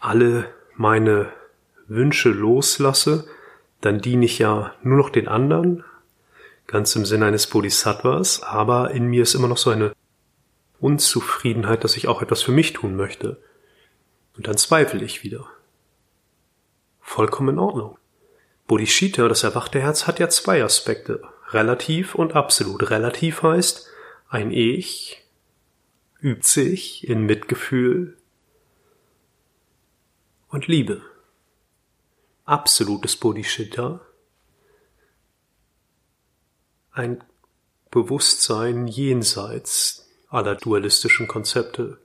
alle 0.00 0.52
meine 0.74 1.32
Wünsche 1.86 2.30
loslasse, 2.30 3.28
dann 3.80 4.00
diene 4.00 4.24
ich 4.24 4.38
ja 4.38 4.74
nur 4.82 4.96
noch 4.96 5.10
den 5.10 5.28
anderen, 5.28 5.84
ganz 6.66 6.94
im 6.96 7.04
Sinne 7.04 7.26
eines 7.26 7.46
Bodhisattvas, 7.46 8.42
aber 8.42 8.90
in 8.90 9.06
mir 9.06 9.22
ist 9.22 9.34
immer 9.34 9.48
noch 9.48 9.58
so 9.58 9.70
eine 9.70 9.92
Unzufriedenheit, 10.80 11.84
dass 11.84 11.96
ich 11.96 12.08
auch 12.08 12.22
etwas 12.22 12.42
für 12.42 12.52
mich 12.52 12.72
tun 12.72 12.96
möchte. 12.96 13.42
Und 14.36 14.46
dann 14.46 14.56
zweifle 14.56 15.04
ich 15.04 15.24
wieder. 15.24 15.46
Vollkommen 17.00 17.50
in 17.50 17.58
Ordnung. 17.58 17.98
Bodhicitta, 18.66 19.28
das 19.28 19.42
erwachte 19.42 19.80
Herz, 19.80 20.06
hat 20.06 20.20
ja 20.20 20.28
zwei 20.28 20.62
Aspekte. 20.62 21.22
Relativ 21.50 22.14
und 22.14 22.36
absolut. 22.36 22.90
Relativ 22.90 23.42
heißt, 23.42 23.88
ein 24.28 24.50
Ich 24.52 25.24
übt 26.20 26.46
sich 26.46 27.08
in 27.08 27.22
Mitgefühl 27.22 28.18
und 30.48 30.66
Liebe 30.66 31.02
absolutes 32.48 33.16
Bodhicitta, 33.16 34.00
ein 36.90 37.22
Bewusstsein 37.90 38.86
jenseits 38.86 40.08
aller 40.28 40.56
dualistischen 40.56 41.28
Konzepte. 41.28 41.98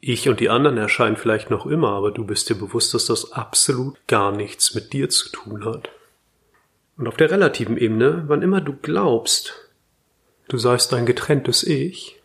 Ich 0.00 0.28
und 0.28 0.40
die 0.40 0.50
anderen 0.50 0.78
erscheinen 0.78 1.16
vielleicht 1.16 1.50
noch 1.50 1.66
immer, 1.66 1.90
aber 1.90 2.10
du 2.10 2.24
bist 2.24 2.48
dir 2.48 2.56
bewusst, 2.56 2.92
dass 2.94 3.06
das 3.06 3.32
absolut 3.32 3.96
gar 4.06 4.32
nichts 4.32 4.74
mit 4.74 4.92
dir 4.92 5.08
zu 5.08 5.30
tun 5.30 5.64
hat. 5.64 5.90
Und 6.96 7.06
auf 7.06 7.16
der 7.16 7.30
relativen 7.30 7.76
Ebene, 7.76 8.24
wann 8.28 8.42
immer 8.42 8.60
du 8.60 8.74
glaubst, 8.74 9.70
du 10.48 10.58
seist 10.58 10.92
ein 10.94 11.06
getrenntes 11.06 11.62
Ich, 11.64 12.20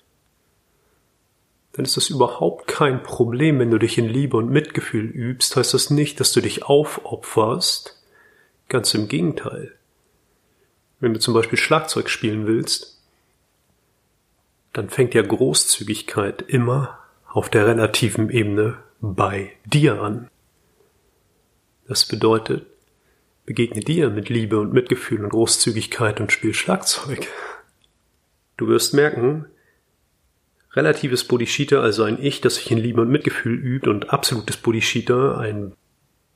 dann 1.80 1.86
ist 1.86 1.96
das 1.96 2.10
überhaupt 2.10 2.68
kein 2.68 3.04
Problem, 3.04 3.58
wenn 3.60 3.72
du 3.72 3.78
dich 3.78 3.98
in 3.98 4.10
Liebe 4.10 4.36
und 4.36 4.50
Mitgefühl 4.50 5.06
übst, 5.06 5.56
heißt 5.56 5.74
das 5.74 5.90
nicht, 5.90 6.20
dass 6.20 6.34
du 6.34 6.42
dich 6.42 6.66
aufopferst. 6.66 8.04
Ganz 8.68 8.94
im 8.94 9.08
Gegenteil. 9.08 9.74
Wenn 11.00 11.14
du 11.14 11.22
zum 11.22 11.34
Beispiel 11.34 11.58
Schlagzeug 11.58 12.10
spielen 12.10 12.48
willst, 12.48 13.02
dann 14.74 14.90
fängt 14.90 15.14
ja 15.14 15.22
Großzügigkeit 15.22 16.42
immer 16.42 17.00
auf 17.30 17.48
der 17.48 17.66
relativen 17.66 18.30
Ebene 18.30 18.80
bei 19.00 19.54
dir 19.64 20.02
an. 20.02 20.30
Das 21.88 22.04
bedeutet, 22.04 22.66
Begegne 23.46 23.80
dir 23.80 24.10
mit 24.10 24.28
Liebe 24.28 24.60
und 24.60 24.74
Mitgefühl 24.74 25.24
und 25.24 25.30
Großzügigkeit 25.30 26.20
und 26.20 26.34
spiel 26.34 26.54
Schlagzeug. 26.54 27.30
Du 28.58 28.68
wirst 28.68 28.94
merken, 28.94 29.46
relatives 30.74 31.24
Bodhicitta, 31.24 31.82
also 31.82 32.04
ein 32.04 32.22
Ich, 32.22 32.42
das 32.42 32.56
sich 32.56 32.72
in 32.72 32.78
Liebe 32.78 33.02
und 33.02 33.10
Mitgefühl 33.10 33.56
übt, 33.56 33.90
und 33.90 34.12
absolutes 34.12 34.58
Bodhicitta, 34.58 35.38
ein 35.38 35.74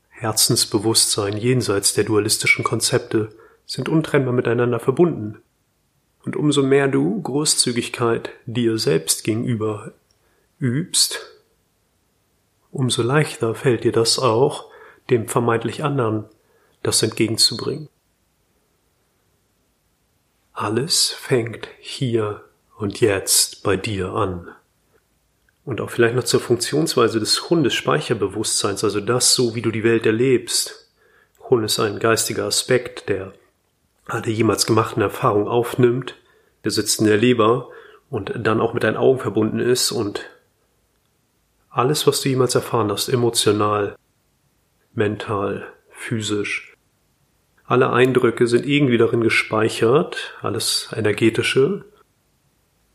Herzensbewusstsein 0.08 1.36
jenseits 1.36 1.94
der 1.94 2.04
dualistischen 2.04 2.64
Konzepte, 2.64 3.30
sind 3.66 3.88
untrennbar 3.88 4.32
miteinander 4.32 4.80
verbunden. 4.80 5.42
Und 6.24 6.36
umso 6.36 6.62
mehr 6.62 6.88
du 6.88 7.20
Großzügigkeit 7.20 8.30
dir 8.46 8.78
selbst 8.78 9.24
gegenüber 9.24 9.92
übst, 10.58 11.20
umso 12.70 13.02
leichter 13.02 13.54
fällt 13.54 13.84
dir 13.84 13.92
das 13.92 14.18
auch, 14.18 14.70
dem 15.10 15.28
vermeintlich 15.28 15.84
anderen 15.84 16.24
das 16.82 17.02
entgegenzubringen. 17.02 17.88
Alles 20.52 21.10
fängt 21.10 21.68
hier 21.80 22.44
und 22.76 23.00
jetzt 23.00 23.53
bei 23.64 23.76
dir 23.76 24.12
an. 24.12 24.46
Und 25.64 25.80
auch 25.80 25.90
vielleicht 25.90 26.14
noch 26.14 26.22
zur 26.22 26.40
Funktionsweise 26.40 27.18
des 27.18 27.50
Hundes 27.50 27.74
Speicherbewusstseins, 27.74 28.84
also 28.84 29.00
das 29.00 29.34
so, 29.34 29.56
wie 29.56 29.62
du 29.62 29.72
die 29.72 29.82
Welt 29.82 30.06
erlebst. 30.06 30.92
Hund 31.50 31.64
ist 31.64 31.80
ein 31.80 31.98
geistiger 31.98 32.44
Aspekt, 32.44 33.08
der 33.08 33.32
alle 34.06 34.30
jemals 34.30 34.66
gemachten 34.66 35.02
Erfahrungen 35.02 35.48
aufnimmt, 35.48 36.14
der 36.62 36.70
sitzt 36.70 37.00
in 37.00 37.06
der 37.06 37.16
Leber 37.16 37.70
und 38.08 38.32
dann 38.36 38.60
auch 38.60 38.74
mit 38.74 38.84
deinen 38.84 38.96
Augen 38.96 39.18
verbunden 39.18 39.58
ist 39.58 39.90
und 39.90 40.20
alles, 41.70 42.06
was 42.06 42.20
du 42.20 42.28
jemals 42.28 42.54
erfahren 42.54 42.92
hast, 42.92 43.08
emotional, 43.08 43.96
mental, 44.94 45.66
physisch, 45.90 46.74
alle 47.66 47.90
Eindrücke 47.90 48.46
sind 48.46 48.66
irgendwie 48.66 48.98
darin 48.98 49.22
gespeichert, 49.22 50.36
alles 50.42 50.90
energetische 50.94 51.86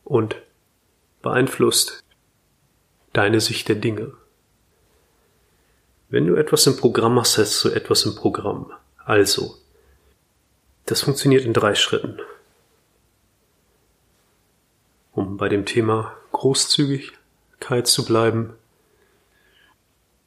und 0.04 0.36
beeinflusst 1.22 2.04
deine 3.14 3.42
Sicht 3.42 3.68
der 3.68 3.76
Dinge. 3.76 4.14
Wenn 6.10 6.26
du 6.26 6.36
etwas 6.36 6.66
im 6.68 6.78
Programm 6.78 7.20
hast, 7.20 7.38
hast 7.38 7.64
du 7.64 7.70
etwas 7.70 8.04
im 8.06 8.16
Programm. 8.16 8.72
Also, 9.06 9.58
das 10.86 11.02
funktioniert 11.02 11.46
in 11.46 11.54
drei 11.54 11.76
Schritten. 11.76 12.20
Um 15.12 15.38
bei 15.38 15.50
dem 15.50 15.66
Thema 15.66 16.16
Großzügigkeit 16.32 17.88
zu 17.88 18.06
bleiben. 18.06 18.54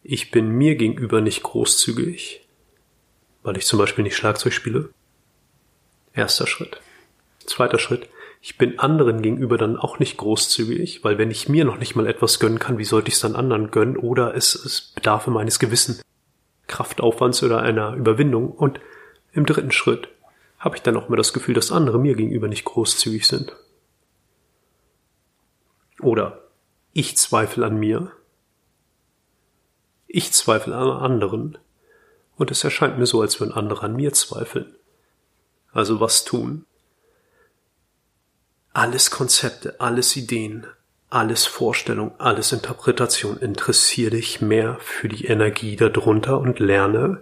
Ich 0.02 0.30
bin 0.30 0.50
mir 0.50 0.76
gegenüber 0.76 1.20
nicht 1.20 1.42
großzügig, 1.42 2.46
weil 3.42 3.56
ich 3.56 3.66
zum 3.66 3.78
Beispiel 3.78 4.04
nicht 4.04 4.16
Schlagzeug 4.16 4.52
spiele. 4.52 4.90
Erster 6.12 6.46
Schritt. 6.46 6.80
Zweiter 7.46 7.78
Schritt. 7.78 8.08
Ich 8.44 8.58
bin 8.58 8.80
anderen 8.80 9.22
gegenüber 9.22 9.56
dann 9.56 9.76
auch 9.76 10.00
nicht 10.00 10.16
großzügig, 10.16 11.04
weil 11.04 11.16
wenn 11.16 11.30
ich 11.30 11.48
mir 11.48 11.64
noch 11.64 11.78
nicht 11.78 11.94
mal 11.94 12.08
etwas 12.08 12.40
gönnen 12.40 12.58
kann, 12.58 12.76
wie 12.76 12.84
sollte 12.84 13.06
ich 13.06 13.14
es 13.14 13.20
dann 13.20 13.36
anderen 13.36 13.70
gönnen? 13.70 13.96
Oder 13.96 14.34
es, 14.34 14.56
es 14.56 14.80
bedarf 14.80 15.28
meines 15.28 15.60
gewissen 15.60 16.02
Kraftaufwands 16.66 17.44
oder 17.44 17.62
einer 17.62 17.94
Überwindung. 17.94 18.50
Und 18.50 18.80
im 19.32 19.46
dritten 19.46 19.70
Schritt 19.70 20.08
habe 20.58 20.74
ich 20.74 20.82
dann 20.82 20.96
auch 20.96 21.08
mal 21.08 21.14
das 21.14 21.32
Gefühl, 21.32 21.54
dass 21.54 21.70
andere 21.70 22.00
mir 22.00 22.16
gegenüber 22.16 22.48
nicht 22.48 22.64
großzügig 22.64 23.28
sind. 23.28 23.54
Oder 26.00 26.48
ich 26.92 27.16
zweifle 27.16 27.64
an 27.64 27.78
mir. 27.78 28.10
Ich 30.08 30.32
zweifle 30.32 30.74
an 30.74 30.90
anderen. 30.90 31.58
Und 32.36 32.50
es 32.50 32.64
erscheint 32.64 32.98
mir 32.98 33.06
so, 33.06 33.20
als 33.20 33.38
würden 33.38 33.52
andere 33.52 33.84
an 33.84 33.94
mir 33.94 34.12
zweifeln. 34.12 34.74
Also 35.70 36.00
was 36.00 36.24
tun? 36.24 36.66
Alles 38.72 39.10
Konzepte, 39.10 39.80
alles 39.80 40.16
Ideen, 40.16 40.66
alles 41.10 41.46
Vorstellung, 41.46 42.12
alles 42.18 42.52
Interpretation. 42.52 43.36
Interessier 43.36 44.10
dich 44.10 44.40
mehr 44.40 44.78
für 44.80 45.08
die 45.08 45.26
Energie 45.26 45.76
darunter 45.76 46.40
und 46.40 46.58
lerne, 46.58 47.20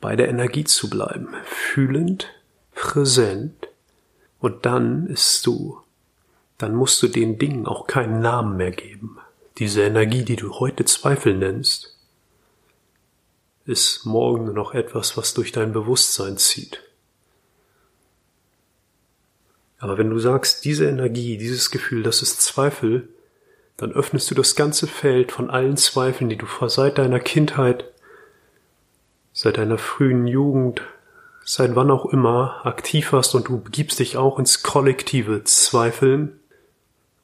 bei 0.00 0.16
der 0.16 0.28
Energie 0.28 0.64
zu 0.64 0.88
bleiben, 0.88 1.34
fühlend, 1.44 2.32
präsent, 2.74 3.68
und 4.40 4.64
dann 4.64 5.06
ist 5.06 5.46
du, 5.46 5.80
dann 6.58 6.74
musst 6.74 7.02
du 7.02 7.08
den 7.08 7.38
Dingen 7.38 7.66
auch 7.66 7.86
keinen 7.86 8.20
Namen 8.20 8.56
mehr 8.56 8.70
geben. 8.70 9.18
Diese 9.58 9.82
Energie, 9.82 10.24
die 10.24 10.36
du 10.36 10.54
heute 10.54 10.86
Zweifel 10.86 11.36
nennst, 11.36 11.98
ist 13.66 14.06
morgen 14.06 14.54
noch 14.54 14.72
etwas, 14.72 15.16
was 15.18 15.34
durch 15.34 15.52
dein 15.52 15.72
Bewusstsein 15.72 16.38
zieht. 16.38 16.82
Aber 19.80 19.98
wenn 19.98 20.10
du 20.10 20.18
sagst, 20.18 20.64
diese 20.64 20.88
Energie, 20.88 21.36
dieses 21.36 21.70
Gefühl, 21.70 22.02
das 22.02 22.22
ist 22.22 22.40
Zweifel, 22.40 23.08
dann 23.76 23.92
öffnest 23.92 24.30
du 24.30 24.34
das 24.34 24.54
ganze 24.54 24.86
Feld 24.86 25.32
von 25.32 25.50
allen 25.50 25.76
Zweifeln, 25.76 26.30
die 26.30 26.36
du 26.36 26.46
seit 26.68 26.98
deiner 26.98 27.18
Kindheit 27.18 27.90
seit 29.32 29.58
deiner 29.58 29.78
frühen 29.78 30.26
Jugend, 30.26 30.82
seit 31.44 31.74
wann 31.76 31.90
auch 31.90 32.06
immer 32.06 32.66
aktiv 32.66 33.12
warst 33.12 33.34
und 33.34 33.48
du 33.48 33.60
begibst 33.60 33.98
dich 33.98 34.16
auch 34.16 34.38
ins 34.38 34.62
kollektive 34.62 35.44
Zweifeln 35.44 36.38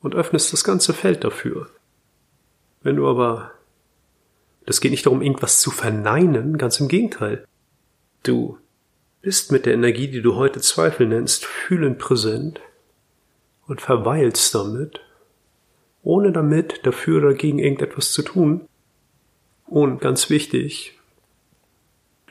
und 0.00 0.14
öffnest 0.14 0.52
das 0.52 0.64
ganze 0.64 0.94
Feld 0.94 1.24
dafür. 1.24 1.68
Wenn 2.82 2.96
du 2.96 3.08
aber, 3.08 3.50
das 4.64 4.80
geht 4.80 4.92
nicht 4.92 5.06
darum, 5.06 5.22
irgendwas 5.22 5.60
zu 5.60 5.70
verneinen, 5.70 6.58
ganz 6.58 6.80
im 6.80 6.88
Gegenteil. 6.88 7.46
Du 8.22 8.58
bist 9.26 9.50
mit 9.50 9.66
der 9.66 9.74
Energie, 9.74 10.06
die 10.06 10.22
du 10.22 10.36
heute 10.36 10.60
Zweifel 10.60 11.08
nennst, 11.08 11.44
fühlend 11.46 11.98
präsent 11.98 12.60
und 13.66 13.80
verweilst 13.80 14.54
damit, 14.54 15.00
ohne 16.04 16.30
damit 16.30 16.86
dafür 16.86 17.18
oder 17.18 17.30
dagegen 17.30 17.58
irgendetwas 17.58 18.12
zu 18.12 18.22
tun. 18.22 18.68
Und 19.66 20.00
ganz 20.00 20.30
wichtig, 20.30 20.96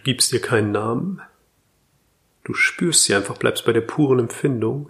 gibst 0.06 0.32
dir 0.32 0.40
keinen 0.40 0.72
Namen. 0.72 1.22
Du 2.46 2.54
spürst 2.54 3.04
sie 3.04 3.14
einfach, 3.14 3.36
bleibst 3.36 3.66
bei 3.66 3.74
der 3.74 3.82
puren 3.82 4.20
Empfindung 4.20 4.90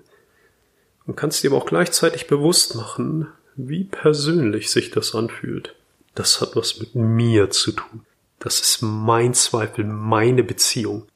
und 1.07 1.15
kannst 1.15 1.43
dir 1.43 1.49
aber 1.49 1.57
auch 1.57 1.65
gleichzeitig 1.65 2.27
bewusst 2.27 2.75
machen, 2.75 3.29
wie 3.55 3.83
persönlich 3.83 4.69
sich 4.69 4.91
das 4.91 5.15
anfühlt. 5.15 5.73
Das 6.13 6.39
hat 6.39 6.55
was 6.55 6.79
mit 6.79 6.93
mir 6.93 7.49
zu 7.49 7.71
tun. 7.71 8.05
Das 8.37 8.61
ist 8.61 8.83
mein 8.83 9.33
Zweifel, 9.33 9.85
meine 9.85 10.43
Beziehung. 10.43 11.07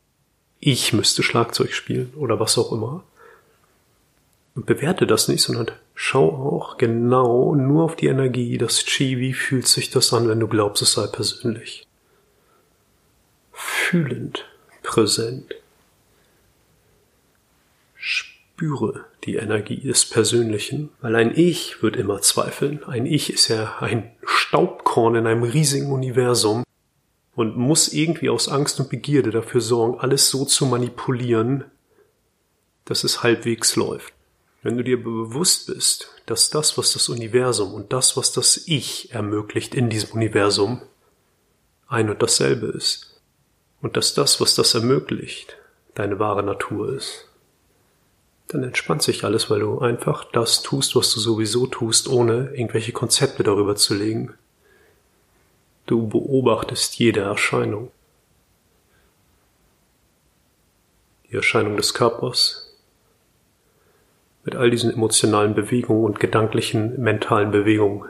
Ich 0.60 0.93
müsste 0.93 1.24
Schlagzeug 1.24 1.74
spielen 1.74 2.13
oder 2.15 2.39
was 2.39 2.58
auch 2.58 2.72
immer. 2.72 3.04
Und 4.56 4.65
bewerte 4.65 5.08
das 5.08 5.28
nicht, 5.28 5.41
sondern 5.41 5.72
schau 5.95 6.28
auch 6.28 6.78
genau 6.78 7.56
nur 7.56 7.84
auf 7.84 7.95
die 7.95 8.08
Energie, 8.08 8.58
das 8.58 8.84
Chi, 8.84 9.19
wie 9.19 9.34
fühlt 9.34 9.67
sich 9.67 9.89
das 9.89 10.13
an, 10.13 10.28
wenn 10.28 10.39
du 10.39 10.48
glaubst, 10.48 10.82
es 10.82 10.93
sei 10.93 11.08
persönlich 11.08 11.88
fühlend 13.89 14.45
präsent. 14.84 15.56
Spüre 17.95 19.06
die 19.24 19.36
Energie 19.36 19.82
des 19.82 20.06
Persönlichen, 20.06 20.89
weil 21.02 21.15
ein 21.15 21.36
Ich 21.36 21.82
wird 21.82 21.95
immer 21.95 22.22
zweifeln. 22.22 22.84
Ein 22.86 23.06
Ich 23.06 23.34
ist 23.34 23.48
ja 23.48 23.78
ein 23.80 24.12
Staubkorn 24.24 25.15
in 25.15 25.28
einem 25.28 25.43
riesigen 25.43 25.91
Universum 25.91 26.63
und 27.39 27.56
muss 27.56 27.93
irgendwie 27.93 28.30
aus 28.30 28.49
Angst 28.49 28.82
und 28.82 28.89
Begierde 28.89 29.32
dafür 29.32 29.62
sorgen, 29.62 29.97
alles 30.02 30.30
so 30.30 30.43
zu 30.43 30.65
manipulieren, 30.65 31.63
dass 32.84 33.06
es 33.06 33.23
halbwegs 33.23 33.78
läuft. 33.78 34.13
Wenn 34.62 34.75
du 34.75 34.84
dir 34.84 35.02
bewusst 35.02 35.67
bist, 35.67 36.21
dass 36.25 36.49
das, 36.49 36.78
was 36.78 36.91
das 36.91 37.08
Universum 37.08 37.73
und 37.73 37.93
das, 37.93 38.17
was 38.17 38.34
das 38.34 38.67
Ich 38.67 39.13
ermöglicht 39.13 39.73
in 39.73 39.89
diesem 39.89 40.12
Universum, 40.17 40.82
ein 41.88 42.10
und 42.10 42.21
dasselbe 42.21 42.67
ist, 42.67 43.21
und 43.82 43.95
dass 43.95 44.13
das, 44.13 44.41
was 44.41 44.56
das 44.56 44.75
ermöglicht, 44.75 45.56
deine 45.95 46.19
wahre 46.19 46.43
Natur 46.43 46.93
ist, 46.93 47.30
dann 48.49 48.63
entspannt 48.63 49.02
sich 49.02 49.23
alles, 49.23 49.49
weil 49.49 49.62
du 49.62 49.80
einfach 49.80 50.25
das 50.25 50.62
tust, 50.62 50.93
was 50.93 51.13
du 51.13 51.21
sowieso 51.21 51.67
tust, 51.67 52.10
ohne 52.10 52.49
irgendwelche 52.54 52.91
Konzepte 52.91 53.43
darüber 53.43 53.78
zu 53.78 53.93
legen. 53.93 54.34
Du 55.89 56.08
beobachtest 56.08 56.99
jede 56.99 57.21
Erscheinung. 57.21 57.89
Die 61.28 61.36
Erscheinung 61.36 61.78
des 61.78 61.95
Körpers 61.95 62.78
mit 64.43 64.54
all 64.56 64.69
diesen 64.69 64.93
emotionalen 64.93 65.56
Bewegungen 65.56 66.04
und 66.06 66.19
gedanklichen, 66.19 67.02
mentalen 67.02 67.49
Bewegungen. 67.49 68.08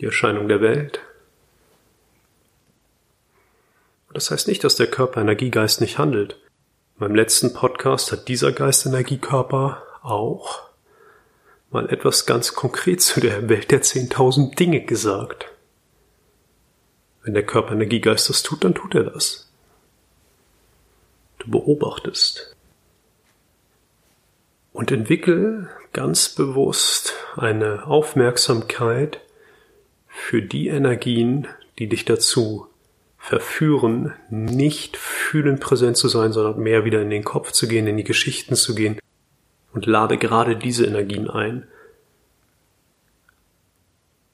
Die 0.00 0.06
Erscheinung 0.06 0.48
der 0.48 0.62
Welt, 0.62 1.02
Das 4.14 4.30
heißt 4.30 4.48
nicht, 4.48 4.64
dass 4.64 4.74
der 4.74 4.86
Körper 4.86 5.20
Energiegeist 5.20 5.82
nicht 5.82 5.98
handelt. 5.98 6.40
Meinem 6.96 7.14
letzten 7.14 7.52
Podcast 7.52 8.10
hat 8.10 8.26
dieser 8.26 8.52
Geist-Energiekörper 8.52 9.82
auch 10.00 10.62
mal 11.70 11.90
etwas 11.90 12.24
ganz 12.24 12.54
konkret 12.54 13.02
zu 13.02 13.20
der 13.20 13.50
Welt 13.50 13.70
der 13.70 13.82
10.000 13.82 14.56
Dinge 14.56 14.80
gesagt. 14.80 15.52
Wenn 17.22 17.34
der 17.34 17.46
Körper 17.46 17.72
Energiegeist 17.72 18.28
das 18.28 18.42
tut, 18.42 18.64
dann 18.64 18.74
tut 18.74 18.94
er 18.94 19.04
das. 19.04 19.50
Du 21.38 21.50
beobachtest. 21.50 22.56
Und 24.72 24.92
entwickel 24.92 25.68
ganz 25.92 26.28
bewusst 26.28 27.14
eine 27.36 27.86
Aufmerksamkeit 27.86 29.20
für 30.06 30.42
die 30.42 30.68
Energien, 30.68 31.48
die 31.78 31.88
dich 31.88 32.04
dazu 32.04 32.68
verführen, 33.18 34.14
nicht 34.30 34.96
fühlend 34.96 35.60
präsent 35.60 35.96
zu 35.96 36.08
sein, 36.08 36.32
sondern 36.32 36.62
mehr 36.62 36.84
wieder 36.84 37.02
in 37.02 37.10
den 37.10 37.24
Kopf 37.24 37.52
zu 37.52 37.68
gehen, 37.68 37.86
in 37.86 37.96
die 37.96 38.04
Geschichten 38.04 38.54
zu 38.54 38.74
gehen 38.74 38.98
und 39.72 39.86
lade 39.86 40.16
gerade 40.16 40.56
diese 40.56 40.86
Energien 40.86 41.28
ein, 41.28 41.66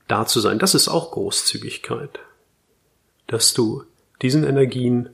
da 0.07 0.27
zu 0.27 0.41
sein. 0.41 0.59
Das 0.59 0.75
ist 0.75 0.89
auch 0.89 1.13
Großzügigkeit, 1.13 2.21
dass 3.27 3.55
du 3.55 3.85
diesen 4.23 4.45
Energien, 4.45 5.11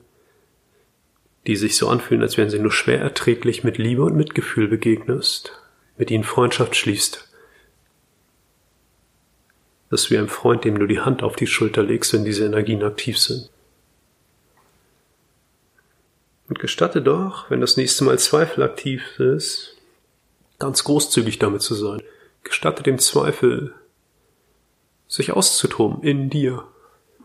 die 1.47 1.55
sich 1.55 1.75
so 1.75 1.87
anfühlen, 1.89 2.21
als 2.21 2.37
wären 2.37 2.49
sie 2.49 2.59
nur 2.59 2.71
schwer 2.71 2.99
erträglich, 2.99 3.63
mit 3.63 3.77
Liebe 3.77 4.03
und 4.03 4.15
Mitgefühl 4.15 4.67
begegnest, 4.67 5.53
mit 5.97 6.11
ihnen 6.11 6.23
Freundschaft 6.23 6.75
schließt, 6.75 7.29
dass 9.89 10.03
du 10.03 10.09
wie 10.11 10.17
ein 10.17 10.29
Freund, 10.29 10.63
dem 10.63 10.79
du 10.79 10.87
die 10.87 11.01
Hand 11.01 11.23
auf 11.23 11.35
die 11.35 11.47
Schulter 11.47 11.83
legst, 11.83 12.13
wenn 12.13 12.25
diese 12.25 12.45
Energien 12.45 12.83
aktiv 12.83 13.17
sind. 13.17 13.49
Und 16.47 16.59
gestatte 16.59 17.01
doch, 17.01 17.49
wenn 17.49 17.61
das 17.61 17.77
nächste 17.77 18.03
Mal 18.03 18.19
Zweifel 18.19 18.63
aktiv 18.63 19.19
ist, 19.19 19.77
ganz 20.59 20.83
großzügig 20.83 21.39
damit 21.39 21.61
zu 21.61 21.75
sein. 21.75 22.01
Gestatte 22.43 22.83
dem 22.83 22.99
Zweifel, 22.99 23.73
sich 25.07 25.31
auszutoben 25.31 26.03
in 26.03 26.29
dir, 26.29 26.67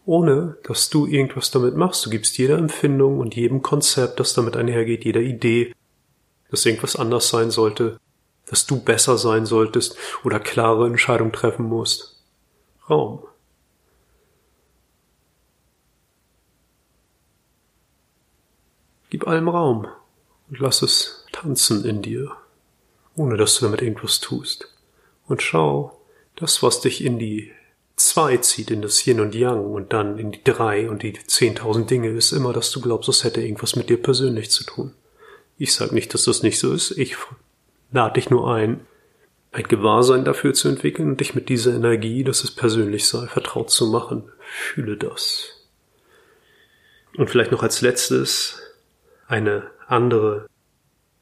ohne 0.07 0.57
dass 0.63 0.89
du 0.89 1.07
irgendwas 1.07 1.51
damit 1.51 1.77
machst. 1.77 2.07
Du 2.07 2.11
gibst 2.11 2.39
jeder 2.39 2.57
Empfindung 2.57 3.19
und 3.19 3.35
jedem 3.35 3.61
Konzept, 3.61 4.21
das 4.21 4.33
damit 4.33 4.57
einhergeht, 4.57 5.05
jeder 5.05 5.21
Idee, 5.21 5.75
dass 6.49 6.65
irgendwas 6.65 6.97
anders 6.97 7.29
sein 7.29 7.51
sollte, 7.51 7.99
dass 8.47 8.67
du 8.67 8.81
besser 8.81 9.19
sein 9.19 9.45
solltest 9.45 9.97
oder 10.25 10.39
klare 10.39 10.87
Entscheidungen 10.87 11.33
treffen 11.33 11.67
musst. 11.67 12.23
Raum. 12.89 13.25
Gib 19.11 19.27
allem 19.27 19.49
Raum 19.49 19.89
und 20.49 20.61
lass 20.61 20.83
es 20.83 21.27
tanzen 21.33 21.85
in 21.85 22.03
dir, 22.03 22.31
ohne 23.17 23.37
dass 23.37 23.59
du 23.59 23.65
damit 23.65 23.83
irgendwas 23.83 24.21
tust. 24.21 24.73
Und 25.27 25.43
schau, 25.43 26.01
das, 26.37 26.63
was 26.63 26.81
dich 26.81 27.03
in 27.05 27.19
die 27.19 27.53
zwei 27.97 28.37
zieht, 28.37 28.71
in 28.71 28.83
das 28.83 29.07
Yin 29.07 29.21
und 29.21 29.35
Yang 29.35 29.65
und 29.65 29.93
dann 29.93 30.19
in 30.19 30.33
die 30.33 30.45
drei 30.45 30.89
und 30.89 31.03
die 31.03 31.15
zehntausend 31.15 31.91
Dinge, 31.91 32.11
ist 32.11 32.33
immer, 32.33 32.53
dass 32.53 32.71
du 32.71 32.81
glaubst, 32.81 33.09
das 33.09 33.25
hätte 33.25 33.41
irgendwas 33.41 33.77
mit 33.77 33.89
dir 33.89 34.01
persönlich 34.01 34.51
zu 34.51 34.65
tun. 34.65 34.93
Ich 35.59 35.75
sag 35.75 35.93
nicht, 35.93 36.13
dass 36.13 36.25
das 36.25 36.43
nicht 36.43 36.59
so 36.59 36.73
ist. 36.73 36.91
Ich 36.93 37.17
lade 37.91 38.15
dich 38.15 38.29
nur 38.29 38.53
ein, 38.53 38.87
ein 39.53 39.65
Gewahrsein 39.65 40.25
dafür 40.25 40.53
zu 40.53 40.69
entwickeln 40.69 41.11
und 41.11 41.21
dich 41.21 41.35
mit 41.35 41.49
dieser 41.49 41.75
Energie, 41.75 42.25
dass 42.25 42.45
es 42.45 42.51
persönlich 42.51 43.09
sei, 43.09 43.27
vertraut 43.27 43.71
zu 43.71 43.87
machen. 43.87 44.25
Fühle 44.39 44.99
das. 44.99 45.53
Und 47.17 47.31
vielleicht 47.31 47.53
noch 47.53 47.63
als 47.63 47.81
letztes, 47.81 48.61
eine 49.27 49.71
andere 49.89 50.47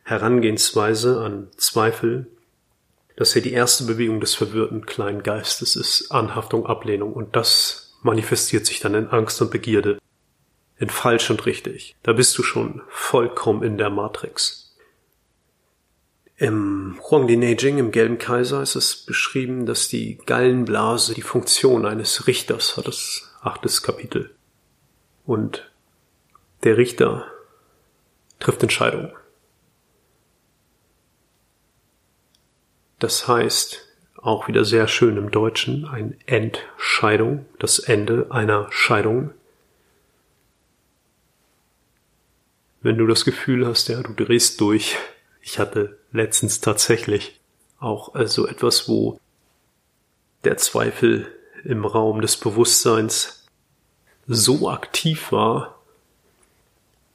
Herangehensweise 0.03 1.21
an 1.21 1.49
Zweifel, 1.57 2.27
dass 3.17 3.33
hier 3.33 3.43
die 3.43 3.53
erste 3.53 3.85
Bewegung 3.85 4.21
des 4.21 4.35
verwirrten 4.35 4.87
kleinen 4.87 5.23
Geistes 5.23 5.77
ist 5.77 6.11
Anhaftung, 6.11 6.67
Ablehnung 6.67 7.13
und 7.13 7.37
das 7.37 7.97
manifestiert 8.03 8.67
sich 8.67 8.81
dann 8.81 8.95
in 8.95 9.09
Angst 9.09 9.41
und 9.41 9.51
Begierde, 9.51 9.99
in 10.79 10.91
falsch 10.91 11.31
und 11.31 11.47
richtig. 11.47 11.97
Da 12.03 12.13
bist 12.13 12.37
du 12.37 12.43
schon 12.43 12.83
vollkommen 12.89 13.63
in 13.63 13.79
der 13.79 13.91
Matrix. 13.91 14.77
Im 16.37 16.99
Huangdi 17.09 17.37
Neijing, 17.37 17.79
im 17.79 17.93
Gelben 17.93 18.19
Kaiser, 18.19 18.61
ist 18.61 18.75
es 18.75 18.97
beschrieben, 18.97 19.67
dass 19.67 19.89
die 19.89 20.19
Gallenblase 20.27 21.15
die 21.15 21.23
Funktion 21.23 21.87
eines 21.87 22.27
Richters 22.27 22.77
hat, 22.77 22.89
das 22.89 23.33
achtes 23.41 23.83
Kapitel. 23.83 24.35
Und 25.25 25.71
der 26.65 26.77
Richter 26.77 27.27
trifft 28.41 28.63
Entscheidungen. 28.63 29.13
Das 33.05 33.29
heißt, 33.29 33.83
auch 34.17 34.49
wieder 34.49 34.65
sehr 34.65 34.89
schön 34.89 35.19
im 35.19 35.31
Deutschen, 35.31 35.85
ein 35.85 36.19
Entscheidung, 36.25 37.45
das 37.59 37.79
Ende 37.79 38.29
einer 38.31 38.67
Scheidung. 38.71 39.31
Wenn 42.81 42.97
du 42.97 43.07
das 43.07 43.27
Gefühl 43.27 43.67
hast, 43.67 43.89
ja, 43.89 44.03
du 44.03 44.15
drehst 44.15 44.59
durch. 44.59 44.97
Ich 45.43 45.59
hatte 45.59 45.99
letztens 46.13 46.63
tatsächlich 46.63 47.39
auch 47.79 48.15
also 48.15 48.47
etwas, 48.47 48.89
wo 48.89 49.21
der 50.45 50.57
Zweifel 50.57 51.31
im 51.63 51.85
Raum 51.85 52.23
des 52.23 52.39
Bewusstseins 52.39 53.47
so 54.27 54.71
aktiv 54.71 55.31
war, 55.31 55.79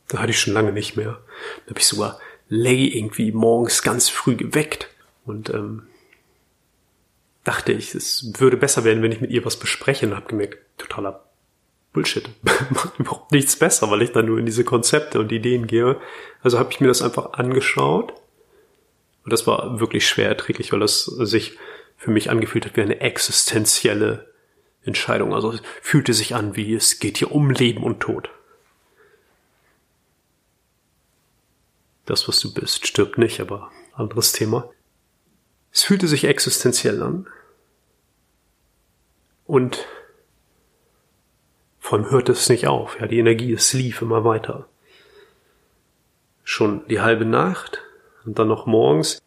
da 0.07 0.19
hatte 0.19 0.29
ich 0.29 0.39
schon 0.39 0.53
lange 0.53 0.71
nicht 0.71 0.95
mehr. 0.95 1.19
Da 1.65 1.71
habe 1.71 1.79
ich 1.79 1.87
sogar 1.87 2.19
Lay 2.47 2.89
irgendwie 2.89 3.31
morgens 3.31 3.81
ganz 3.81 4.09
früh 4.09 4.35
geweckt 4.35 4.87
und 5.29 5.49
ähm, 5.51 5.83
dachte 7.43 7.71
ich, 7.71 7.95
es 7.95 8.33
würde 8.39 8.57
besser 8.57 8.83
werden, 8.83 9.01
wenn 9.01 9.11
ich 9.11 9.21
mit 9.21 9.31
ihr 9.31 9.45
was 9.45 9.57
bespreche 9.57 10.07
und 10.07 10.15
habe 10.15 10.27
gemerkt, 10.27 10.57
totaler 10.77 11.23
Bullshit. 11.93 12.29
Macht 12.69 12.99
überhaupt 12.99 13.31
nichts 13.31 13.55
besser, 13.55 13.89
weil 13.89 14.01
ich 14.01 14.11
dann 14.11 14.25
nur 14.25 14.37
in 14.37 14.45
diese 14.45 14.63
Konzepte 14.63 15.19
und 15.19 15.31
Ideen 15.31 15.67
gehe. 15.67 15.99
Also 16.41 16.59
habe 16.59 16.71
ich 16.71 16.79
mir 16.79 16.87
das 16.87 17.01
einfach 17.01 17.33
angeschaut. 17.33 18.13
Und 19.23 19.33
das 19.33 19.47
war 19.47 19.79
wirklich 19.79 20.07
schwer 20.07 20.29
erträglich, 20.29 20.71
weil 20.71 20.79
das 20.79 21.05
sich 21.05 21.57
für 21.97 22.11
mich 22.11 22.29
angefühlt 22.29 22.65
hat 22.65 22.75
wie 22.75 22.81
eine 22.81 23.01
existenzielle 23.01 24.31
Entscheidung. 24.83 25.33
Also 25.33 25.51
es 25.51 25.61
fühlte 25.81 26.13
sich 26.13 26.35
an 26.35 26.55
wie 26.55 26.73
es 26.73 26.99
geht 26.99 27.17
hier 27.17 27.31
um 27.31 27.51
Leben 27.51 27.83
und 27.83 27.99
Tod. 27.99 28.29
Das, 32.05 32.27
was 32.27 32.39
du 32.39 32.53
bist, 32.53 32.87
stirbt 32.87 33.17
nicht, 33.19 33.39
aber 33.39 33.71
anderes 33.93 34.31
Thema. 34.31 34.69
Es 35.71 35.83
fühlte 35.83 36.07
sich 36.07 36.25
existenziell 36.25 37.01
an. 37.01 37.27
Und 39.45 39.87
vor 41.79 41.97
allem 41.97 42.11
hörte 42.11 42.33
es 42.33 42.49
nicht 42.49 42.67
auf. 42.67 42.99
Ja, 42.99 43.07
die 43.07 43.19
Energie, 43.19 43.53
es 43.53 43.73
lief 43.73 44.01
immer 44.01 44.23
weiter. 44.23 44.67
Schon 46.43 46.87
die 46.87 47.01
halbe 47.01 47.25
Nacht 47.25 47.81
und 48.25 48.37
dann 48.37 48.47
noch 48.47 48.65
morgens. 48.65 49.21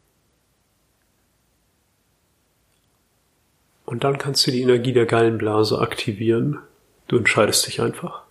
Und 3.85 4.05
dann 4.05 4.19
kannst 4.19 4.47
du 4.47 4.51
die 4.51 4.63
Energie 4.63 4.93
der 4.93 5.07
Gallenblase 5.07 5.79
aktivieren. 5.79 6.61
Du 7.09 7.17
entscheidest 7.17 7.67
dich 7.67 7.81
einfach. 7.81 8.23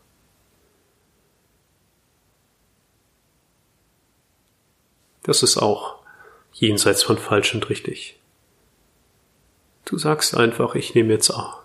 Das 5.24 5.44
ist 5.44 5.58
auch 5.58 6.01
jenseits 6.54 7.04
von 7.04 7.18
falsch 7.18 7.54
und 7.54 7.70
richtig. 7.70 8.20
Du 9.86 9.98
sagst 9.98 10.36
einfach, 10.36 10.76
ich 10.76 10.96
nehme 10.96 11.14
jetzt 11.14 11.32
A. 11.32 11.62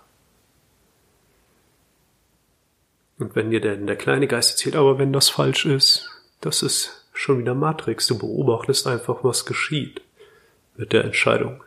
Und 3.18 3.34
wenn 3.34 3.50
dir 3.50 3.60
denn 3.60 3.86
der 3.86 3.96
kleine 3.96 4.26
Geist 4.26 4.50
erzählt, 4.50 4.76
aber 4.76 4.98
wenn 4.98 5.12
das 5.12 5.28
falsch 5.28 5.64
ist, 5.64 6.10
das 6.40 6.62
ist 6.62 7.06
schon 7.12 7.38
wieder 7.38 7.54
Matrix. 7.54 8.06
Du 8.06 8.18
beobachtest 8.18 8.86
einfach, 8.86 9.24
was 9.24 9.46
geschieht 9.46 10.02
mit 10.76 10.92
der 10.92 11.04
Entscheidung. 11.04 11.64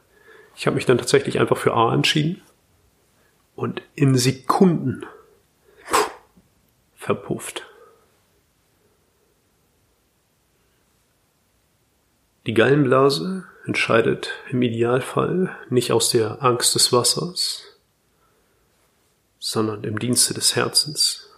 Ich 0.55 0.67
habe 0.67 0.75
mich 0.75 0.85
dann 0.85 0.97
tatsächlich 0.97 1.39
einfach 1.39 1.57
für 1.57 1.73
A 1.73 1.93
entschieden 1.93 2.41
und 3.55 3.81
in 3.95 4.15
Sekunden 4.15 5.05
verpufft. 6.95 7.65
Die 12.49 12.55
Gallenblase 12.55 13.43
entscheidet 13.67 14.31
im 14.49 14.63
Idealfall 14.63 15.55
nicht 15.69 15.91
aus 15.91 16.09
der 16.09 16.41
Angst 16.41 16.73
des 16.73 16.91
Wassers, 16.91 17.77
sondern 19.37 19.83
im 19.83 19.99
Dienste 19.99 20.33
des 20.33 20.55
Herzens. 20.55 21.29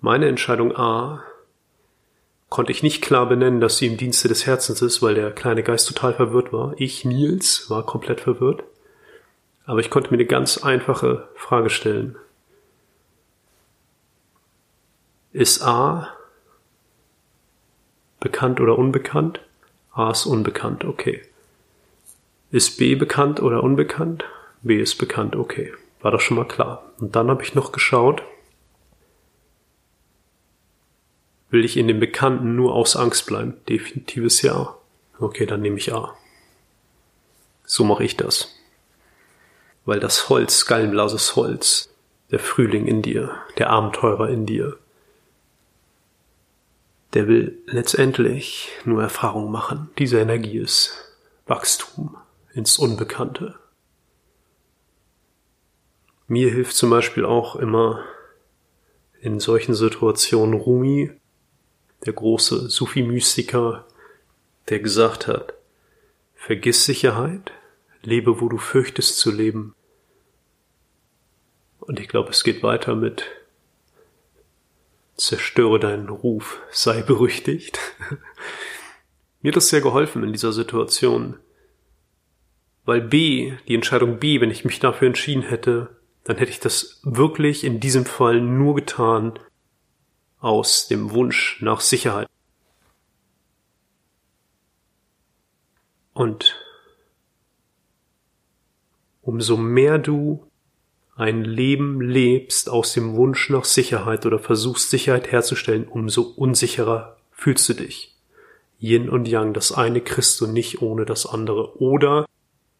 Meine 0.00 0.26
Entscheidung 0.26 0.74
A 0.74 1.22
konnte 2.48 2.72
ich 2.72 2.82
nicht 2.82 3.00
klar 3.00 3.28
benennen, 3.28 3.60
dass 3.60 3.78
sie 3.78 3.86
im 3.86 3.96
Dienste 3.96 4.26
des 4.26 4.44
Herzens 4.44 4.82
ist, 4.82 5.02
weil 5.02 5.14
der 5.14 5.30
kleine 5.30 5.62
Geist 5.62 5.86
total 5.86 6.14
verwirrt 6.14 6.52
war. 6.52 6.74
Ich, 6.78 7.04
Nils, 7.04 7.70
war 7.70 7.86
komplett 7.86 8.22
verwirrt. 8.22 8.64
Aber 9.66 9.78
ich 9.78 9.88
konnte 9.88 10.10
mir 10.10 10.16
eine 10.16 10.26
ganz 10.26 10.58
einfache 10.58 11.28
Frage 11.36 11.70
stellen. 11.70 12.16
Ist 15.30 15.62
A 15.62 16.13
bekannt 18.24 18.60
oder 18.60 18.76
unbekannt? 18.76 19.40
A 19.92 20.10
ist 20.10 20.26
unbekannt, 20.26 20.84
okay. 20.84 21.22
Ist 22.50 22.78
B 22.78 22.96
bekannt 22.96 23.40
oder 23.40 23.62
unbekannt? 23.62 24.24
B 24.62 24.80
ist 24.80 24.96
bekannt, 24.96 25.36
okay. 25.36 25.72
war 26.00 26.10
das 26.10 26.22
schon 26.22 26.36
mal 26.36 26.48
klar. 26.48 26.90
Und 26.98 27.14
dann 27.14 27.28
habe 27.30 27.44
ich 27.44 27.54
noch 27.54 27.70
geschaut, 27.70 28.22
will 31.50 31.64
ich 31.64 31.76
in 31.76 31.86
dem 31.86 32.00
Bekannten 32.00 32.56
nur 32.56 32.74
aus 32.74 32.96
Angst 32.96 33.26
bleiben? 33.26 33.54
Definitives 33.68 34.42
Ja. 34.42 34.76
Okay, 35.20 35.46
dann 35.46 35.62
nehme 35.62 35.78
ich 35.78 35.94
A. 35.94 36.16
So 37.64 37.84
mache 37.84 38.04
ich 38.04 38.16
das. 38.16 38.52
Weil 39.84 40.00
das 40.00 40.28
Holz, 40.28 40.66
gallenblases 40.66 41.36
Holz, 41.36 41.94
der 42.30 42.40
Frühling 42.40 42.86
in 42.86 43.00
dir, 43.02 43.30
der 43.58 43.70
Abenteurer 43.70 44.28
in 44.28 44.44
dir, 44.44 44.76
der 47.14 47.28
will 47.28 47.62
letztendlich 47.66 48.70
nur 48.84 49.00
Erfahrung 49.00 49.50
machen. 49.50 49.90
Diese 49.98 50.18
Energie 50.18 50.58
ist 50.58 51.14
Wachstum 51.46 52.16
ins 52.52 52.76
Unbekannte. 52.76 53.54
Mir 56.26 56.50
hilft 56.50 56.74
zum 56.74 56.90
Beispiel 56.90 57.24
auch 57.24 57.54
immer 57.56 58.04
in 59.20 59.38
solchen 59.40 59.74
Situationen 59.74 60.58
Rumi, 60.58 61.12
der 62.04 62.12
große 62.12 62.68
Sufi-Mystiker, 62.68 63.86
der 64.68 64.80
gesagt 64.80 65.26
hat, 65.26 65.54
vergiss 66.34 66.84
Sicherheit, 66.84 67.52
lebe, 68.02 68.40
wo 68.40 68.48
du 68.48 68.58
fürchtest 68.58 69.18
zu 69.18 69.30
leben. 69.30 69.74
Und 71.80 72.00
ich 72.00 72.08
glaube, 72.08 72.30
es 72.30 72.44
geht 72.44 72.62
weiter 72.62 72.94
mit 72.94 73.24
zerstöre 75.16 75.78
deinen 75.78 76.08
Ruf, 76.08 76.60
sei 76.70 77.02
berüchtigt. 77.02 77.78
Mir 79.40 79.50
hat 79.50 79.56
das 79.56 79.68
sehr 79.68 79.80
geholfen 79.80 80.22
in 80.22 80.32
dieser 80.32 80.52
Situation. 80.52 81.38
Weil 82.84 83.00
B, 83.00 83.54
die 83.68 83.74
Entscheidung 83.74 84.18
B, 84.18 84.40
wenn 84.40 84.50
ich 84.50 84.64
mich 84.64 84.80
dafür 84.80 85.06
entschieden 85.06 85.42
hätte, 85.42 85.96
dann 86.24 86.36
hätte 86.36 86.50
ich 86.50 86.60
das 86.60 87.00
wirklich 87.04 87.64
in 87.64 87.80
diesem 87.80 88.04
Fall 88.04 88.40
nur 88.40 88.74
getan 88.74 89.38
aus 90.38 90.88
dem 90.88 91.12
Wunsch 91.12 91.60
nach 91.62 91.80
Sicherheit. 91.80 92.28
Und 96.12 96.58
umso 99.22 99.56
mehr 99.56 99.98
du 99.98 100.50
ein 101.16 101.44
Leben 101.44 102.00
lebst 102.00 102.68
aus 102.68 102.92
dem 102.92 103.14
Wunsch 103.14 103.48
nach 103.50 103.64
Sicherheit 103.64 104.26
oder 104.26 104.38
versuchst 104.38 104.90
Sicherheit 104.90 105.30
herzustellen, 105.30 105.86
umso 105.86 106.22
unsicherer 106.22 107.16
fühlst 107.30 107.68
du 107.68 107.74
dich. 107.74 108.14
Yin 108.80 109.08
und 109.08 109.28
Yang, 109.28 109.54
das 109.54 109.72
eine 109.72 110.00
kriegst 110.00 110.40
du 110.40 110.46
nicht 110.46 110.82
ohne 110.82 111.04
das 111.04 111.26
andere. 111.26 111.80
Oder 111.80 112.26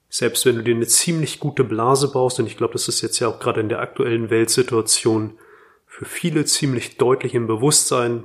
selbst 0.08 0.46
wenn 0.46 0.56
du 0.56 0.62
dir 0.62 0.74
eine 0.74 0.86
ziemlich 0.86 1.38
gute 1.40 1.64
Blase 1.64 2.10
baust, 2.10 2.40
und 2.40 2.46
ich 2.46 2.56
glaube, 2.56 2.72
das 2.72 2.88
ist 2.88 3.00
jetzt 3.00 3.20
ja 3.20 3.28
auch 3.28 3.38
gerade 3.38 3.60
in 3.60 3.68
der 3.68 3.80
aktuellen 3.80 4.30
Weltsituation 4.30 5.38
für 5.86 6.04
viele 6.04 6.44
ziemlich 6.44 6.96
deutlich 6.96 7.34
im 7.34 7.46
Bewusstsein, 7.46 8.24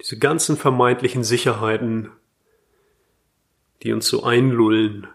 diese 0.00 0.18
ganzen 0.18 0.56
vermeintlichen 0.56 1.24
Sicherheiten, 1.24 2.10
die 3.82 3.92
uns 3.92 4.06
so 4.06 4.22
einlullen 4.22 5.08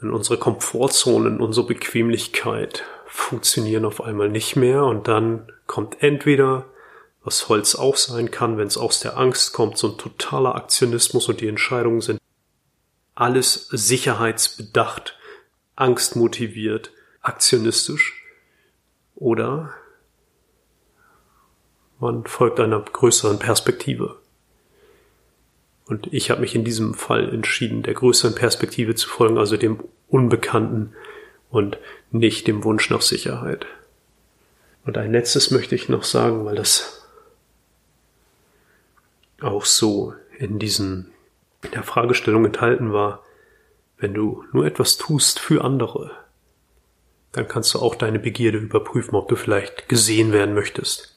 in 0.00 0.10
unsere 0.10 0.38
Komfortzone, 0.38 1.28
in 1.28 1.40
unsere 1.40 1.66
Bequemlichkeit, 1.66 2.84
funktionieren 3.12 3.84
auf 3.84 4.02
einmal 4.02 4.30
nicht 4.30 4.56
mehr 4.56 4.84
und 4.84 5.06
dann 5.06 5.52
kommt 5.66 6.02
entweder, 6.02 6.64
was 7.22 7.50
Holz 7.50 7.74
auch 7.74 7.96
sein 7.96 8.30
kann, 8.30 8.56
wenn 8.56 8.66
es 8.66 8.78
aus 8.78 9.00
der 9.00 9.18
Angst 9.18 9.52
kommt, 9.52 9.76
so 9.76 9.92
ein 9.92 9.98
totaler 9.98 10.54
Aktionismus 10.54 11.28
und 11.28 11.42
die 11.42 11.46
Entscheidungen 11.46 12.00
sind 12.00 12.18
alles 13.14 13.68
sicherheitsbedacht, 13.70 15.18
angstmotiviert, 15.76 16.90
aktionistisch 17.20 18.24
oder 19.14 19.74
man 22.00 22.24
folgt 22.24 22.60
einer 22.60 22.80
größeren 22.80 23.38
Perspektive. 23.38 24.16
Und 25.84 26.12
ich 26.14 26.30
habe 26.30 26.40
mich 26.40 26.54
in 26.54 26.64
diesem 26.64 26.94
Fall 26.94 27.28
entschieden, 27.28 27.82
der 27.82 27.92
größeren 27.92 28.34
Perspektive 28.34 28.94
zu 28.94 29.06
folgen, 29.06 29.36
also 29.36 29.58
dem 29.58 29.84
Unbekannten, 30.08 30.94
und 31.52 31.78
nicht 32.10 32.48
dem 32.48 32.64
Wunsch 32.64 32.90
nach 32.90 33.02
Sicherheit. 33.02 33.66
Und 34.84 34.98
ein 34.98 35.12
letztes 35.12 35.52
möchte 35.52 35.76
ich 35.76 35.88
noch 35.88 36.02
sagen, 36.02 36.44
weil 36.44 36.56
das 36.56 37.06
auch 39.40 39.64
so 39.64 40.14
in 40.38 40.58
diesen 40.58 41.12
in 41.62 41.70
der 41.72 41.84
Fragestellung 41.84 42.44
enthalten 42.44 42.92
war, 42.92 43.22
wenn 43.98 44.14
du 44.14 44.44
nur 44.52 44.66
etwas 44.66 44.96
tust 44.96 45.38
für 45.38 45.62
andere, 45.62 46.10
dann 47.30 47.46
kannst 47.46 47.74
du 47.74 47.78
auch 47.78 47.94
deine 47.94 48.18
Begierde 48.18 48.58
überprüfen, 48.58 49.14
ob 49.14 49.28
du 49.28 49.36
vielleicht 49.36 49.88
gesehen 49.88 50.32
werden 50.32 50.54
möchtest, 50.54 51.16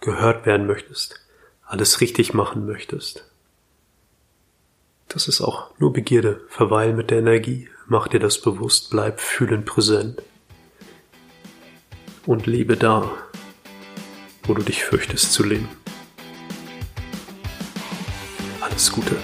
gehört 0.00 0.46
werden 0.46 0.66
möchtest, 0.66 1.18
alles 1.64 2.00
richtig 2.00 2.34
machen 2.34 2.66
möchtest. 2.66 3.28
Das 5.08 5.28
ist 5.28 5.40
auch 5.40 5.70
nur 5.78 5.92
Begierde. 5.92 6.42
Verweil 6.48 6.92
mit 6.92 7.10
der 7.10 7.18
Energie. 7.18 7.68
Mach 7.86 8.08
dir 8.08 8.20
das 8.20 8.40
bewusst. 8.40 8.90
Bleib 8.90 9.20
fühlend 9.20 9.66
präsent. 9.66 10.22
Und 12.26 12.46
lebe 12.46 12.76
da, 12.76 13.10
wo 14.44 14.54
du 14.54 14.62
dich 14.62 14.84
fürchtest 14.84 15.32
zu 15.32 15.44
leben. 15.44 15.68
Alles 18.60 18.92
Gute. 18.92 19.16